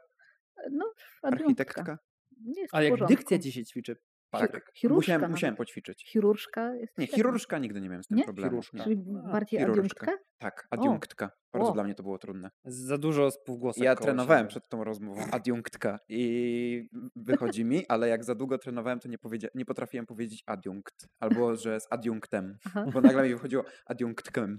[0.70, 1.22] No, adiunktka.
[1.22, 1.98] architektka.
[2.44, 3.96] Nie jest Ale jak dykcja ci się ćwiczy,
[4.30, 4.70] Tak.
[4.74, 6.04] Chirurżka musiałem, musiałem poćwiczyć.
[6.12, 8.24] Chirurżka jest Nie, chirurżka nigdy nie miałem z tym Nie?
[8.24, 8.50] problemu.
[8.50, 8.84] Chirurżka.
[8.84, 8.96] Czyli
[9.32, 9.82] bardziej chirurżka.
[9.82, 10.12] adiunktkę?
[10.38, 11.30] Tak, adiunktka.
[11.58, 11.74] Bardzo O.
[11.74, 12.50] dla mnie to było trudne.
[12.64, 14.48] Za dużo spółgłosek Ja trenowałem siebie.
[14.50, 19.48] przed tą rozmową adiunktka i wychodzi mi, ale jak za długo trenowałem, to nie, powiedzia-
[19.54, 21.08] nie potrafiłem powiedzieć adiunkt.
[21.20, 22.56] Albo, że z adiunktem.
[22.66, 22.84] Aha.
[22.92, 24.58] Bo nagle mi wychodziło adiunktkiem.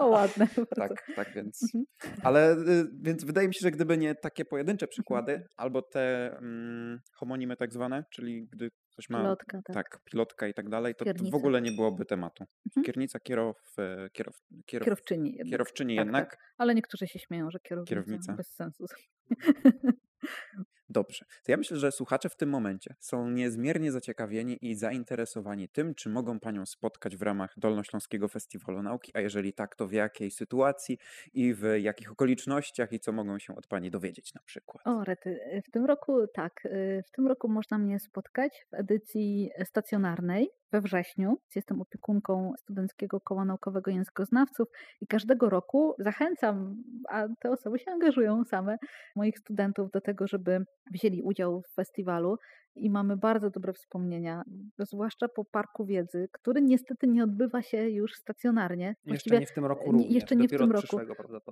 [0.00, 0.48] O, ładne.
[0.76, 1.62] Tak, tak więc.
[1.74, 1.84] Mhm.
[2.22, 7.00] Ale y, więc wydaje mi się, że gdyby nie takie pojedyncze przykłady, albo te mm,
[7.14, 9.74] homonimy tak zwane, czyli gdy ktoś ma Pilotka, tak.
[9.74, 12.44] tak, pilotka i tak dalej, to, to w ogóle nie byłoby tematu.
[12.66, 12.84] Mhm.
[12.84, 14.36] Kierownica, kierow, e, kierow,
[14.66, 15.50] kierow, Kierowczyni jednak.
[15.50, 16.30] kierowczyni Tak, jednak.
[16.30, 16.38] tak.
[16.58, 18.32] Ale niektórzy się śmieją, że kierownica, Kierownica.
[18.32, 18.84] bez sensu.
[20.92, 21.24] Dobrze.
[21.44, 26.08] To ja myślę, że słuchacze w tym momencie są niezmiernie zaciekawieni i zainteresowani tym, czy
[26.08, 30.98] mogą Panią spotkać w ramach Dolnośląskiego Festiwalu Nauki, a jeżeli tak, to w jakiej sytuacji
[31.34, 34.86] i w jakich okolicznościach i co mogą się od Pani dowiedzieć na przykład.
[34.86, 38.74] O, Rety, y, w tym roku tak, y, w tym roku można mnie spotkać w
[38.74, 41.38] edycji stacjonarnej we wrześniu.
[41.54, 44.68] Jestem opiekunką Studenckiego Koła Naukowego Językoznawców
[45.00, 48.78] i każdego roku zachęcam, a te osoby się angażują same,
[49.16, 52.38] moich studentów do tego, żeby wzięli udział w festiwalu
[52.74, 54.42] i mamy bardzo dobre wspomnienia,
[54.78, 58.96] zwłaszcza po Parku Wiedzy, który niestety nie odbywa się już stacjonarnie.
[59.04, 60.12] Jeszcze nie w tym roku nie- również.
[60.14, 60.96] jeszcze nie w tym roku.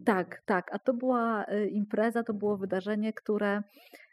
[0.04, 0.74] Tak, tak.
[0.74, 3.62] A to była y, impreza, to było wydarzenie, które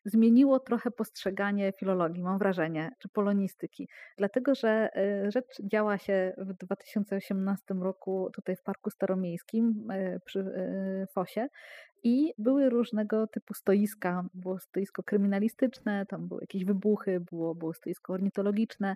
[0.08, 3.90] zmieniło trochę postrzeganie filologii, mam wrażenie, czy polonistyki.
[4.18, 10.40] Dlatego, że e, rzecz działa się w 2018 roku tutaj w Parku Staromiejskim e, przy
[10.40, 11.48] e, Fosie
[12.04, 14.26] i były różnego typu stoiska.
[14.34, 18.96] Było stoisko kryminalistyczne, tam były jakieś wybuchy, było, było stoisko ornitologiczne,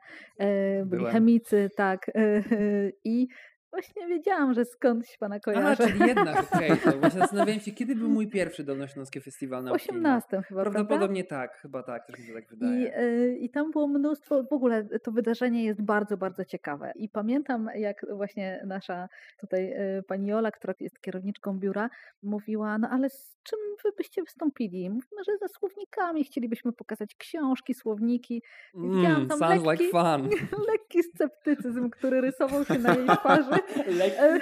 [0.85, 2.11] byli chemicy, tak.
[3.03, 3.27] I
[3.71, 5.87] Właśnie wiedziałam, że skądś pana A, kojarzę.
[5.87, 6.71] czyli jednak, okej.
[6.83, 9.89] to właśnie zastanawiałem się, kiedy był mój pierwszy Dolnośląski Festiwal Nauki.
[9.89, 10.71] 18 chyba, prawda?
[10.71, 12.81] Prawdopodobnie tak, chyba tak, też mi się tak wydaje.
[12.81, 16.91] I, y, I tam było mnóstwo, w ogóle to wydarzenie jest bardzo, bardzo ciekawe.
[16.95, 19.09] I pamiętam, jak właśnie nasza
[19.39, 21.89] tutaj y, pani Jola, która jest kierowniczką biura,
[22.23, 24.89] mówiła, no ale z czym wy byście wystąpili?
[24.89, 28.43] Mówimy, że ze słownikami chcielibyśmy pokazać książki, słowniki.
[28.73, 30.29] Widziałam Mm, tam sounds like lekki, fun.
[30.71, 33.60] lekki sceptycyzm, który rysował się na jej twarzy.
[34.21, 34.39] E,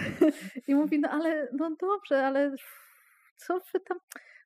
[0.67, 2.55] I mówi, no ale, no dobrze, ale
[3.37, 3.97] co wy tam...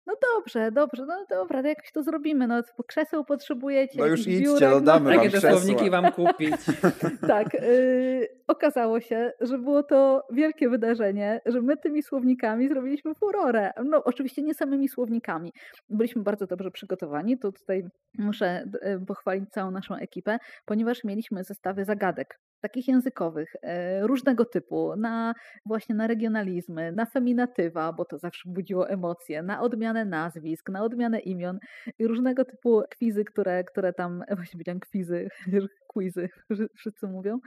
[0.05, 2.47] No dobrze, dobrze, no dobra, to jakoś to zrobimy.
[2.47, 3.99] No, krzeseł potrzebujecie.
[3.99, 5.51] No już idźcie, biurek, no damy wam Jakie te krzesła.
[5.51, 6.55] słowniki wam kupić?
[7.27, 13.71] Tak, yy, okazało się, że było to wielkie wydarzenie, że my tymi słownikami zrobiliśmy furorę.
[13.85, 15.53] No oczywiście nie samymi słownikami.
[15.89, 17.39] Byliśmy bardzo dobrze przygotowani.
[17.39, 17.83] Tu tutaj
[18.17, 18.65] muszę
[19.01, 25.33] y, pochwalić całą naszą ekipę, ponieważ mieliśmy zestawy zagadek takich językowych, e, różnego typu, na
[25.65, 31.19] właśnie na regionalizmy, na feminatywa, bo to zawsze budziło emocje, na odmianę nazwisk, na odmianę
[31.19, 31.59] imion
[31.99, 35.29] i różnego typu kwizy, które, które tam, właśnie powiedziałam kwizy,
[35.93, 36.29] quizy,
[36.75, 37.39] wszyscy mówią,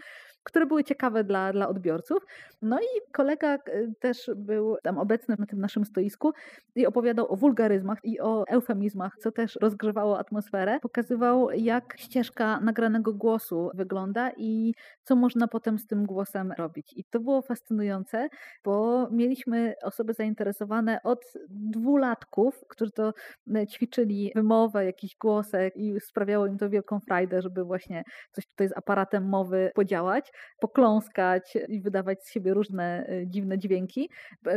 [0.46, 2.26] które były ciekawe dla, dla odbiorców.
[2.62, 3.58] No i kolega e,
[4.00, 6.32] też był tam obecny na tym naszym stoisku
[6.74, 10.78] i opowiadał o wulgaryzmach i o eufemizmach, co też rozgrzewało atmosferę.
[10.82, 14.74] Pokazywał, jak ścieżka nagranego głosu wygląda i
[15.06, 16.92] co można potem z tym głosem robić.
[16.96, 18.28] I to było fascynujące,
[18.64, 23.12] bo mieliśmy osoby zainteresowane od dwulatków, którzy to
[23.54, 28.68] e, ćwiczyli wymowę, jakiś głosek i sprawiało im to wielką frajdę, żeby właśnie coś tutaj
[28.68, 34.10] z aparatem mowy podziałać, pokląskać i wydawać z siebie różne e, dziwne dźwięki.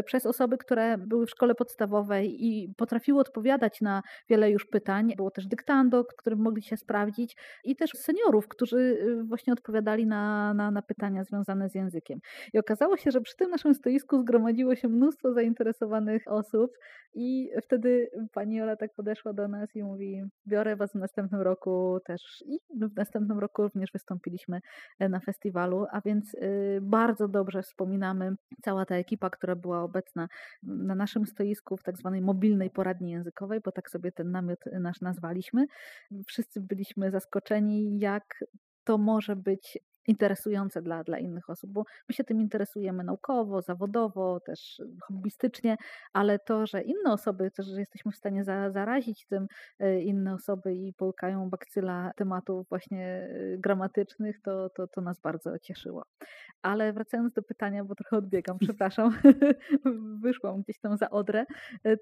[0.06, 5.14] Przez osoby, które były w szkole podstawowej i potrafiły odpowiadać na wiele już pytań.
[5.18, 10.39] Było też dyktando, którym mogli się sprawdzić i też seniorów, którzy e, właśnie odpowiadali na
[10.54, 12.20] na, na, pytania związane z językiem.
[12.54, 16.72] I okazało się, że przy tym naszym stoisku zgromadziło się mnóstwo zainteresowanych osób
[17.14, 22.00] i wtedy pani Ola tak podeszła do nas i mówi, biorę was w następnym roku
[22.06, 24.62] też i w następnym roku również wystąpiliśmy
[25.00, 30.28] e, na festiwalu, a więc y, bardzo dobrze wspominamy cała ta ekipa, która była obecna
[30.64, 35.02] na naszym stoisku w tak zwanej mobilnej poradni językowej, bo tak sobie ten namiot nasz
[35.02, 35.66] nazwaliśmy.
[36.28, 38.44] Wszyscy byliśmy zaskoczeni, jak
[38.84, 39.80] to może być
[40.10, 45.78] interesujące dla, dla innych osób, bo my się tym interesujemy naukowo, zawodowo, też hobbystycznie,
[46.14, 49.48] ale to, że inne osoby, też, że jesteśmy w stanie za, zarazić tym
[49.80, 55.60] e, inne osoby i połykają bakcyla tematów właśnie e, gramatycznych, to, to, to nas bardzo
[55.60, 56.06] cieszyło.
[56.62, 59.18] Ale wracając do pytania, bo trochę odbiegam, przepraszam,
[60.24, 61.46] wyszłam gdzieś tam za Odrę,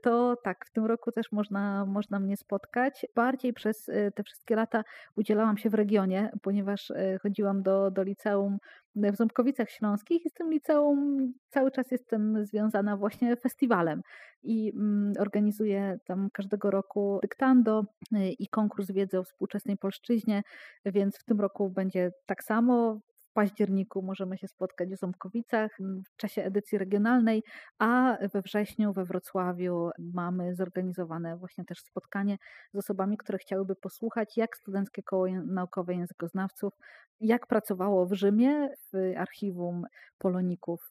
[0.01, 3.05] to tak, w tym roku też można, można mnie spotkać.
[3.15, 3.85] Bardziej przez
[4.15, 4.83] te wszystkie lata
[5.15, 6.91] udzielałam się w regionie, ponieważ
[7.21, 8.57] chodziłam do, do liceum
[8.95, 14.01] w Ząbkowicach Śląskich i z tym liceum cały czas jestem związana właśnie festiwalem
[14.43, 20.43] i mm, organizuję tam każdego roku dyktando y, i konkurs wiedzy o współczesnej polszczyźnie,
[20.85, 22.99] więc w tym roku będzie tak samo
[23.37, 25.77] październiku możemy się spotkać w Ząbkowicach
[26.13, 27.43] w czasie edycji regionalnej,
[27.79, 32.37] a we wrześniu we Wrocławiu mamy zorganizowane właśnie też spotkanie
[32.73, 36.73] z osobami, które chciałyby posłuchać, jak Studenckie Koło Naukowe Językoznawców,
[37.19, 39.85] jak pracowało w Rzymie, w archiwum
[40.17, 40.89] Poloników.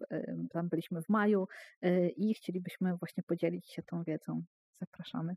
[0.51, 1.49] Tam byliśmy w maju
[1.85, 4.43] y, i chcielibyśmy właśnie podzielić się tą wiedzą
[4.81, 5.35] zapraszamy.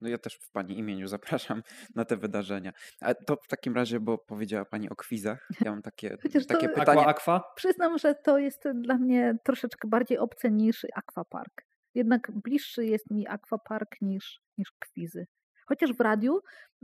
[0.00, 1.62] No ja też w Pani imieniu zapraszam
[1.94, 2.72] na te wydarzenia.
[3.00, 6.68] A to w takim razie, bo powiedziała Pani o kwizach, ja mam takie, Chociaż takie
[6.68, 7.00] to- pytanie.
[7.00, 7.52] Aqua, aqua?
[7.56, 11.62] Przyznam, że to jest dla mnie troszeczkę bardziej obce niż Aquapark.
[11.94, 15.26] Jednak bliższy jest mi Aquapark niż, niż kwizy.
[15.66, 16.40] Chociaż w radiu,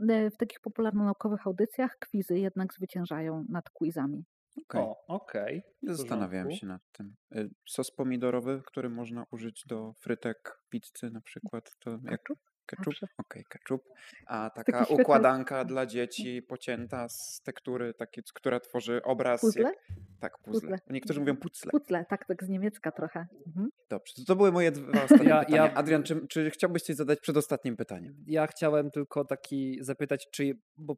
[0.09, 4.23] e, w takich popularno-naukowych audycjach, kwizy jednak zwyciężają nad quizami.
[4.61, 5.61] Okej, O, okej.
[5.83, 7.15] w Zastanawiałem się nad tym.
[7.35, 12.39] Y, Sos pomidorowy, który można użyć do frytek, pizzy na przykład, to Ketchup?
[12.65, 12.93] ketchup?
[13.17, 13.83] Okej, ketchup.
[14.27, 19.41] A Taki taka świetny- układanka dla dzieci pocięta z tektury, takie, która tworzy obraz.
[19.41, 19.63] Puzzle?
[19.63, 19.75] Jak,
[20.19, 20.61] tak, puzzle.
[20.61, 20.77] Puzzle.
[20.89, 21.71] Niektórzy mówią puzzle.
[21.71, 23.25] Pucle, tak, tak z niemiecka trochę.
[23.47, 23.69] Mhm.
[23.89, 25.65] Dobrze, to, były moje dwa ostatnie Ja- pytania.
[25.65, 28.15] ja- Adrian, czy, czy chciałbyś coś zadać przed ostatnim pytaniem?
[28.27, 30.95] Ja chciałem tylko taki zapytać, czy, bo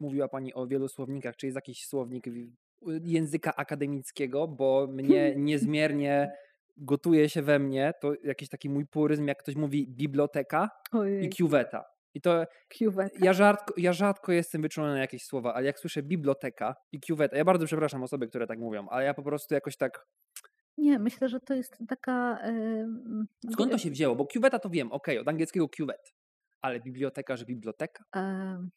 [0.00, 2.63] mówiła Pani o wielu słownikach, czy jest jakiś słownik w-
[3.02, 6.32] języka akademickiego, bo mnie niezmiernie
[6.76, 11.28] gotuje się we mnie to jakiś taki mój puryzm, jak ktoś mówi biblioteka i Ojej.
[11.28, 11.84] kiuweta.
[12.16, 13.18] I to Kieweta.
[13.20, 17.36] ja rzadko, ja rzadko jestem wyczulony na jakieś słowa, ale jak słyszę biblioteka i kieweta,
[17.36, 20.06] ja bardzo przepraszam osoby, które tak mówią, ale ja po prostu jakoś tak,
[20.78, 22.38] Nie, myślę, że to jest taka...
[22.38, 24.16] em, skąd to się wzięło?
[24.16, 26.12] Bo kieweta to wiem, okej, od angielskiego kiewet,
[26.62, 28.04] ale biblioteka, że biblioteka?
[28.16, 28.70] Em,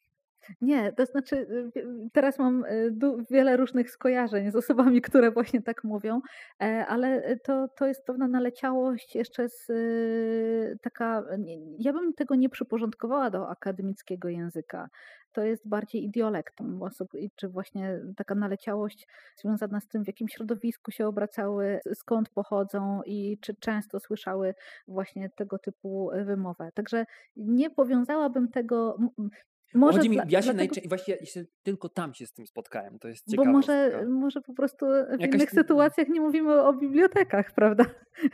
[0.60, 2.94] Nie, to znaczy y, teraz mam y,
[3.30, 6.20] wiele różnych skojarzeń z osobami, które właśnie tak mówią,
[6.62, 11.24] e, ale to, to jest pewna naleciałość jeszcze z y, taka,
[11.78, 14.88] ja bym tego nie przyporządkowała do akademickiego języka.
[15.32, 20.90] To jest bardziej idiolektem osób, czy właśnie taka naleciałość związana z tym, w jakim środowisku
[20.90, 24.54] się obracały, skąd pochodzą i czy często słyszały
[24.88, 26.70] właśnie tego typu y, wymowę.
[26.74, 27.04] Także
[27.36, 28.98] nie powiązałabym tego.
[29.74, 32.98] Może mi, dla- ja się dlatego, właśnie ja się tylko tam się z tym spotkałem,
[32.98, 33.50] to jest bo ciekawe.
[33.52, 37.84] może, może po prostu w Jakaś- innych sytuacjach nie mówimy o bibliotekach, prawda?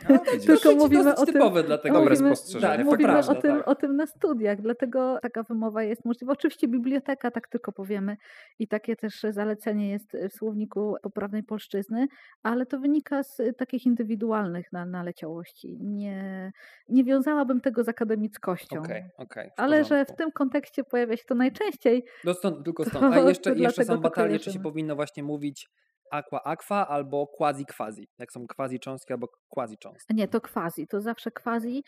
[0.09, 0.19] No.
[0.45, 1.95] Tylko dosyć, mówimy o tym- typowe dlatego.
[1.99, 2.75] Dobre mówimy- spostrzeżenie.
[2.77, 3.67] tak, Mówimy prawda, o, tym, tak.
[3.67, 6.33] o tym na studiach, dlatego taka wymowa jest możliwa.
[6.33, 8.17] Oczywiście biblioteka, tak tylko powiemy,
[8.59, 12.07] i takie też zalecenie jest w słowniku poprawnej polszczyzny,
[12.43, 15.77] ale to wynika z takich indywidualnych na, naleciałości.
[15.81, 16.51] Nie,
[16.89, 18.79] nie wiązałabym tego z akademickością.
[19.17, 19.49] Okej.
[19.49, 23.13] w Ale że w tym kontekście pojawia się to najczęściej, No stąd, tylko to- stąd.
[23.15, 25.69] A jeszcze, jeszcze to batalie, czy się powinno właśnie mówić
[26.11, 30.15] aqua aqua albo quasi quasi, jak są quasi cząstki albo quasi cząstki.
[30.15, 31.83] Nie, to quasi, to zawsze quasi.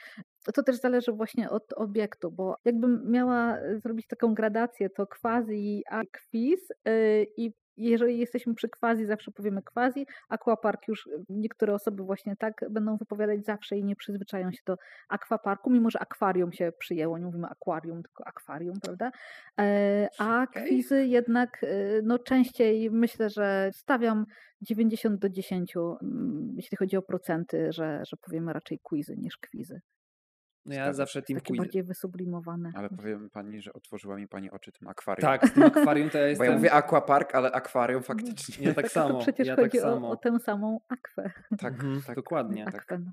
[0.53, 5.83] To też zależy właśnie od obiektu, bo jakbym miała y, zrobić taką gradację, to quasi
[5.91, 6.01] a
[6.31, 12.03] quiz y, i jeżeli jesteśmy przy quasi, zawsze powiemy quasi, aquapark już y, niektóre osoby
[12.03, 14.77] właśnie tak będą wypowiadać zawsze i nie przyzwyczają się do
[15.09, 19.11] aquaparku, mimo że akwarium się przyjęło, nie mówimy akwarium, tylko akwarium, prawda?
[19.59, 24.25] E, A quizy jednak y, no częściej myślę, że stawiam
[24.61, 29.81] 90 do 10, mm, jeśli chodzi o procenty, że, że powiemy raczej quizy niż quizy.
[30.67, 31.61] No ja Zgadza zawsze team Takie quizy.
[31.63, 32.71] bardziej wysublimowane.
[32.75, 35.21] Ale powiem pani, że otworzyła mi pani oczy tym akwarium.
[35.21, 36.47] Tak, z tym akwarium to ja Bo jestem...
[36.49, 38.67] ja mówię aquapark, ale akwarium faktycznie.
[38.67, 40.09] Ja tak to samo, przecież ja tak chodzi o, samo.
[40.09, 41.31] o tę samą akwę.
[41.59, 42.15] Tak, Mhm, tak.
[42.15, 42.65] Dokładnie.
[42.65, 42.75] tak.
[42.75, 42.99] akwę.
[42.99, 43.11] no.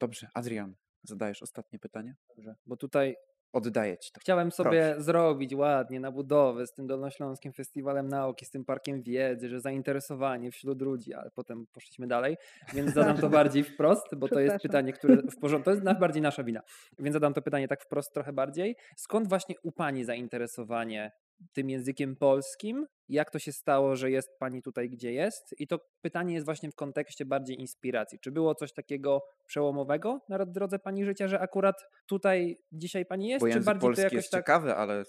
[0.00, 2.14] Dobrze, Adrian, zadajesz ostatnie pytanie?
[2.36, 2.54] Dobrze.
[2.66, 3.16] Bo tutaj
[3.52, 4.20] Oddaję ci to.
[4.20, 9.48] chciałem sobie zrobić ładnie na budowę z tym Dolnośląskim Festiwalem Nauki, z tym Parkiem Wiedzy,
[9.48, 12.36] że zainteresowanie wśród ludzi, ale potem poszliśmy dalej,
[12.74, 16.22] więc zadam to bardziej wprost, bo to jest pytanie, które w porządku, to jest bardziej
[16.22, 16.62] nasza wina,
[16.98, 18.76] więc zadam to pytanie tak wprost trochę bardziej.
[18.96, 21.12] Skąd właśnie u Pani zainteresowanie
[21.52, 22.86] tym językiem polskim?
[23.08, 25.54] Jak to się stało, że jest Pani tutaj, gdzie jest?
[25.58, 28.18] I to pytanie jest właśnie w kontekście bardziej inspiracji.
[28.18, 31.76] Czy było coś takiego przełomowego na drodze Pani życia, że akurat
[32.06, 33.40] tutaj dzisiaj Pani jest?
[33.40, 34.40] Bo czy język bardziej to polski jakoś jest tak...
[34.40, 35.04] ciekawy, ale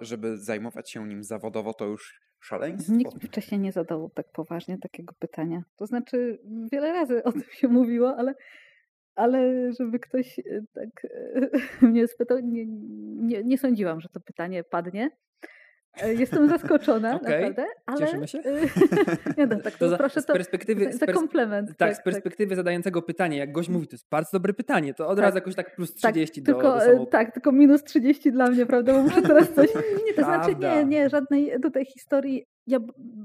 [0.00, 2.92] żeby zajmować się nim zawodowo, to już szaleństwo.
[2.92, 5.62] Nikt wcześniej nie zadał tak poważnie takiego pytania.
[5.76, 6.38] To znaczy,
[6.72, 8.34] wiele razy o tym się mówiło, ale,
[9.14, 10.42] ale żeby ktoś e,
[10.72, 11.50] tak e,
[11.86, 15.10] mnie spytał, nie, nie, nie sądziłam, że to pytanie padnie.
[16.00, 17.98] E, Jestem zaskoczona, Okej, naprawdę, ale...
[17.98, 18.38] cieszymy się.
[18.38, 18.42] e,
[19.38, 21.76] Nie no, tak To to za- proszę to perspektywy- za, komplement.
[21.76, 25.16] Tak, z perspektywy zadającego pytanie, jak gość mówi, to jest bardzo dobre pytanie, to od
[25.16, 25.22] Tak.
[25.24, 28.50] razu jakoś tak plus Tak, 30 do, tylko, do e, tak, tylko minus 30 dla
[28.50, 28.92] mnie, prawda?
[28.92, 29.68] Bo muszę teraz coś.
[30.16, 32.44] To znaczy nie, nie, żadnej tutaj historii.
[32.66, 32.78] Ja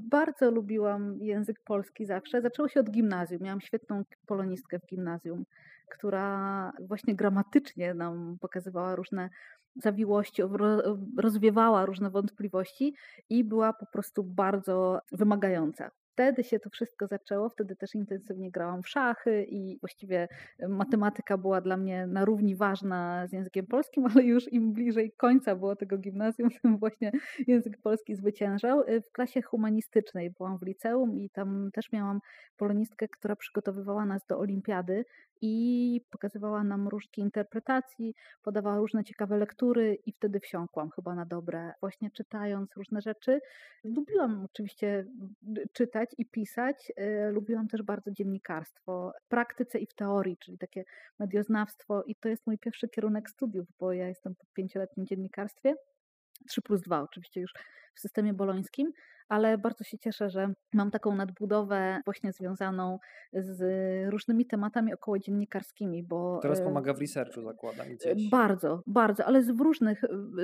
[0.09, 2.41] bardzo lubiłam język polski zawsze.
[2.41, 3.41] Zaczęło się od gimnazjum.
[3.41, 5.43] Miałam świetną polonistkę w gimnazjum,
[5.89, 9.29] która właśnie gramatycznie nam pokazywała różne
[9.83, 12.95] zawiłości, ro- rozwiewała różne wątpliwości
[13.29, 15.91] i była po prostu bardzo wymagająca.
[16.17, 20.27] Wtedy się to wszystko zaczęło, wtedy też intensywnie grałam w szachy i właściwie
[20.69, 25.55] matematyka była dla mnie na równi ważna z językiem polskim, ale już im bliżej końca
[25.55, 27.11] było tego gimnazjum, tym właśnie
[27.47, 28.81] język polski zwyciężał.
[28.81, 32.19] Y, W klasie humanistycznej byłam w liceum i tam też miałam
[32.57, 35.05] polonistkę, która przygotowywała nas do olimpiady
[35.41, 41.73] i pokazywała nam różdżki interpretacji, podawała różne ciekawe lektury i wtedy wsiąkłam chyba na dobre,
[41.81, 43.39] właśnie czytając różne rzeczy.
[43.83, 45.05] Lubiłam oczywiście
[45.57, 50.57] y, czytać i pisać, y, lubiłam też bardzo dziennikarstwo w praktyce i w teorii, czyli
[50.57, 50.83] takie
[51.19, 55.75] medioznawstwo i to jest mój pierwszy kierunek studiów, bo ja jestem po pięcioletnim dziennikarstwie.
[56.47, 57.53] 3 plus 2 oczywiście już
[57.95, 58.91] w systemie bolońskim,
[59.29, 62.99] ale bardzo się cieszę, że mam taką nadbudowę właśnie związaną
[63.33, 63.61] z
[64.11, 67.87] różnymi tematami około dziennikarskimi, bo Teraz pomaga w researchu, zakładam.
[67.87, 68.29] e, Gdzieś.
[68.29, 70.01] Bardzo, bardzo, ale z różnych,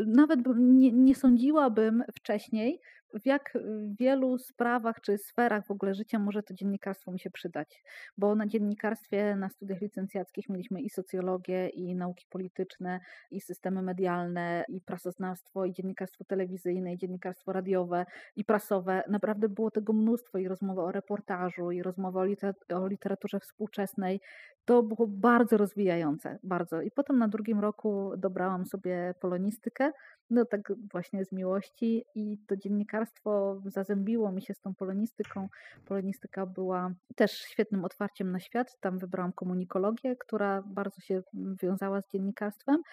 [0.07, 2.80] nawet nie, nie sądziłabym wcześniej,
[3.22, 3.57] w jak
[3.99, 7.84] wielu sprawach czy sferach w ogóle życia może to dziennikarstwo mi się przydać.
[8.18, 12.99] Bo na dziennikarstwie, na studiach licencjackich mieliśmy i socjologię, i nauki polityczne,
[13.31, 19.03] i systemy medialne, i prasoznawstwo, i dziennikarstwo telewizyjne, i dziennikarstwo radiowe, i prasowe.
[19.07, 22.26] Naprawdę było tego mnóstwo i rozmowa o reportażu, i rozmowa
[22.73, 24.22] o literaturze współczesnej.
[24.65, 26.81] To było bardzo rozwijające, bardzo.
[26.81, 29.91] I potem na drugim roku dobrałam sobie polonistykę,
[30.29, 35.49] no tak właśnie z miłości i to dziennikarstwo zazębiło mi się z tą polonistyką.
[35.85, 38.79] Polonistyka była też świetnym otwarciem na świat.
[38.79, 42.83] Tam wybrałam komunikologię, która bardzo się wiązała z dziennikarstwem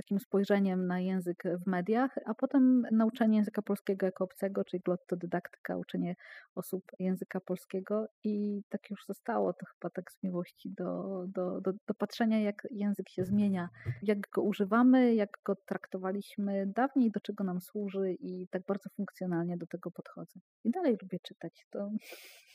[0.00, 5.76] takim spojrzeniem na język w mediach, a potem nauczanie języka polskiego jako obcego, czyli glottodydaktyka,
[5.76, 6.16] uczenie
[6.54, 11.72] osób języka polskiego i tak już zostało, to chyba tak z miłości do, do, do,
[11.72, 13.68] do patrzenia, jak język się zmienia,
[14.02, 19.56] jak go używamy, jak go traktowaliśmy dawniej, do czego nam służy i tak bardzo funkcjonalnie
[19.56, 20.40] do tego podchodzę.
[20.64, 21.66] I dalej lubię czytać.
[21.70, 21.90] To,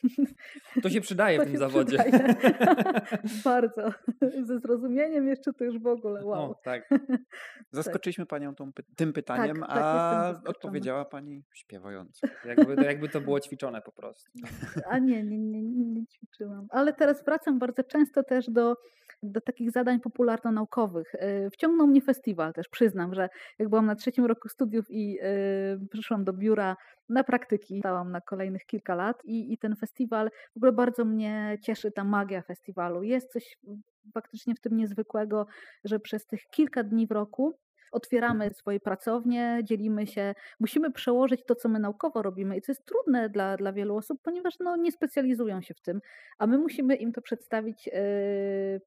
[0.83, 1.97] to się przydaje to w tym zawodzie.
[3.45, 3.93] bardzo.
[4.43, 6.51] Ze zrozumieniem jeszcze to już w ogóle wow.
[6.51, 6.89] O, tak.
[7.71, 12.27] Zaskoczyliśmy Panią tą, tym pytaniem, tak, tak, a odpowiedziała Pani śpiewająco.
[12.45, 14.31] Jakby, jakby to było ćwiczone po prostu.
[14.91, 16.67] A nie, nie, nie, nie ćwiczyłam.
[16.69, 18.75] Ale teraz wracam bardzo często też do,
[19.23, 21.15] do takich zadań popularno-naukowych.
[21.15, 23.29] Y, wciągnął mnie festiwal też, przyznam, że
[23.59, 26.75] jak byłam na trzecim roku studiów i yy, przyszłam do biura
[27.09, 31.57] na praktyki, stałam na kolejnych kilka lat i, i ten festiwal, w ogóle bardzo mnie
[31.61, 33.03] cieszy ta magia festiwalu.
[33.03, 33.57] Jest coś
[34.13, 35.47] faktycznie w tym niezwykłego,
[35.83, 37.59] że przez tych kilka dni w roku
[37.91, 42.85] otwieramy swoje pracownie, dzielimy się, musimy przełożyć to, co my naukowo robimy i co jest
[42.85, 46.01] trudne dla, dla wielu osób, ponieważ no, nie specjalizują się w tym,
[46.37, 47.93] a my musimy im to przedstawić yy,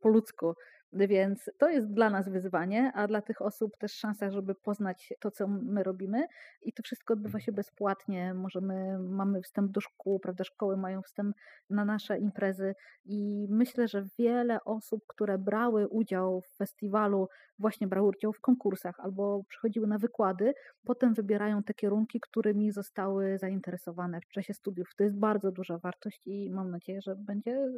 [0.00, 0.54] po ludzku.
[0.92, 5.30] Więc to jest dla nas wyzwanie, a dla tych osób też szansa, żeby poznać to,
[5.30, 6.26] co my robimy.
[6.62, 8.34] I to wszystko odbywa się bezpłatnie.
[8.34, 10.44] Możemy, mamy wstęp do szkół, prawda?
[10.44, 11.36] Szkoły mają wstęp
[11.70, 12.74] na nasze imprezy.
[13.04, 17.28] I myślę, że wiele osób, które brały udział w festiwalu,
[17.58, 20.54] właśnie brały udział w konkursach albo przychodziły na wykłady,
[20.84, 24.88] potem wybierają te kierunki, którymi zostały zainteresowane w czasie studiów.
[24.96, 27.68] To jest bardzo duża wartość i mam nadzieję, że będzie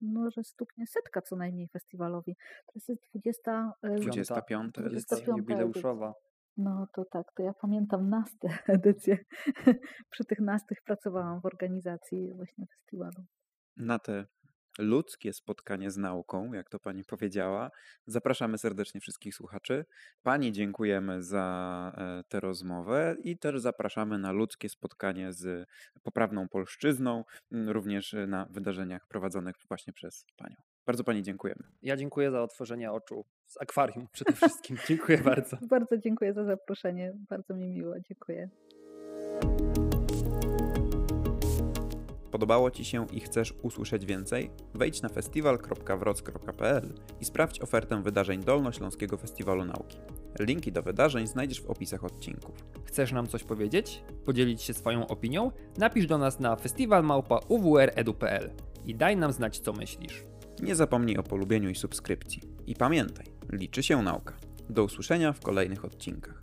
[0.00, 2.36] no, że stuknie setka co najmniej festiwalowi.
[2.66, 6.14] To jest 20, 25, 25 jubileuszowa.
[6.56, 9.18] No to tak, to ja pamiętam nastę edycję.
[10.10, 13.24] Przy tych nastych pracowałam w organizacji właśnie festiwalu.
[13.76, 14.26] Na te
[14.78, 17.70] ludzkie spotkanie z nauką, jak to pani powiedziała.
[18.06, 19.84] Zapraszamy serdecznie wszystkich słuchaczy.
[20.22, 25.68] Pani dziękujemy za e, tę rozmowę i też zapraszamy na ludzkie spotkanie z
[26.02, 30.56] poprawną polszczyzną, również na wydarzeniach prowadzonych właśnie przez panią.
[30.86, 31.62] Bardzo pani dziękujemy.
[31.82, 34.76] Ja dziękuję za otworzenie oczu z akwarium przede wszystkim.
[34.88, 35.56] dziękuję bardzo.
[35.62, 37.12] Bardzo dziękuję za zaproszenie.
[37.28, 37.94] Bardzo mi miło.
[38.00, 38.48] Dziękuję.
[42.40, 44.50] Podobało Ci się i chcesz usłyszeć więcej?
[44.74, 49.98] Wejdź na festiwal.wroc.pl i sprawdź ofertę wydarzeń Dolnośląskiego Festiwalu Nauki.
[50.38, 52.54] Linki do wydarzeń znajdziesz w opisach odcinków.
[52.84, 54.02] Chcesz nam coś powiedzieć?
[54.24, 55.50] Podzielić się swoją opinią?
[55.78, 58.50] Napisz do nas na festiwalmałpa.uwr.edu.pl
[58.84, 60.24] i daj nam znać, co myślisz.
[60.62, 62.42] Nie zapomnij o polubieniu i subskrypcji.
[62.66, 64.34] I pamiętaj, liczy się nauka.
[64.70, 66.40] Do usłyszenia w kolejnych odcinkach.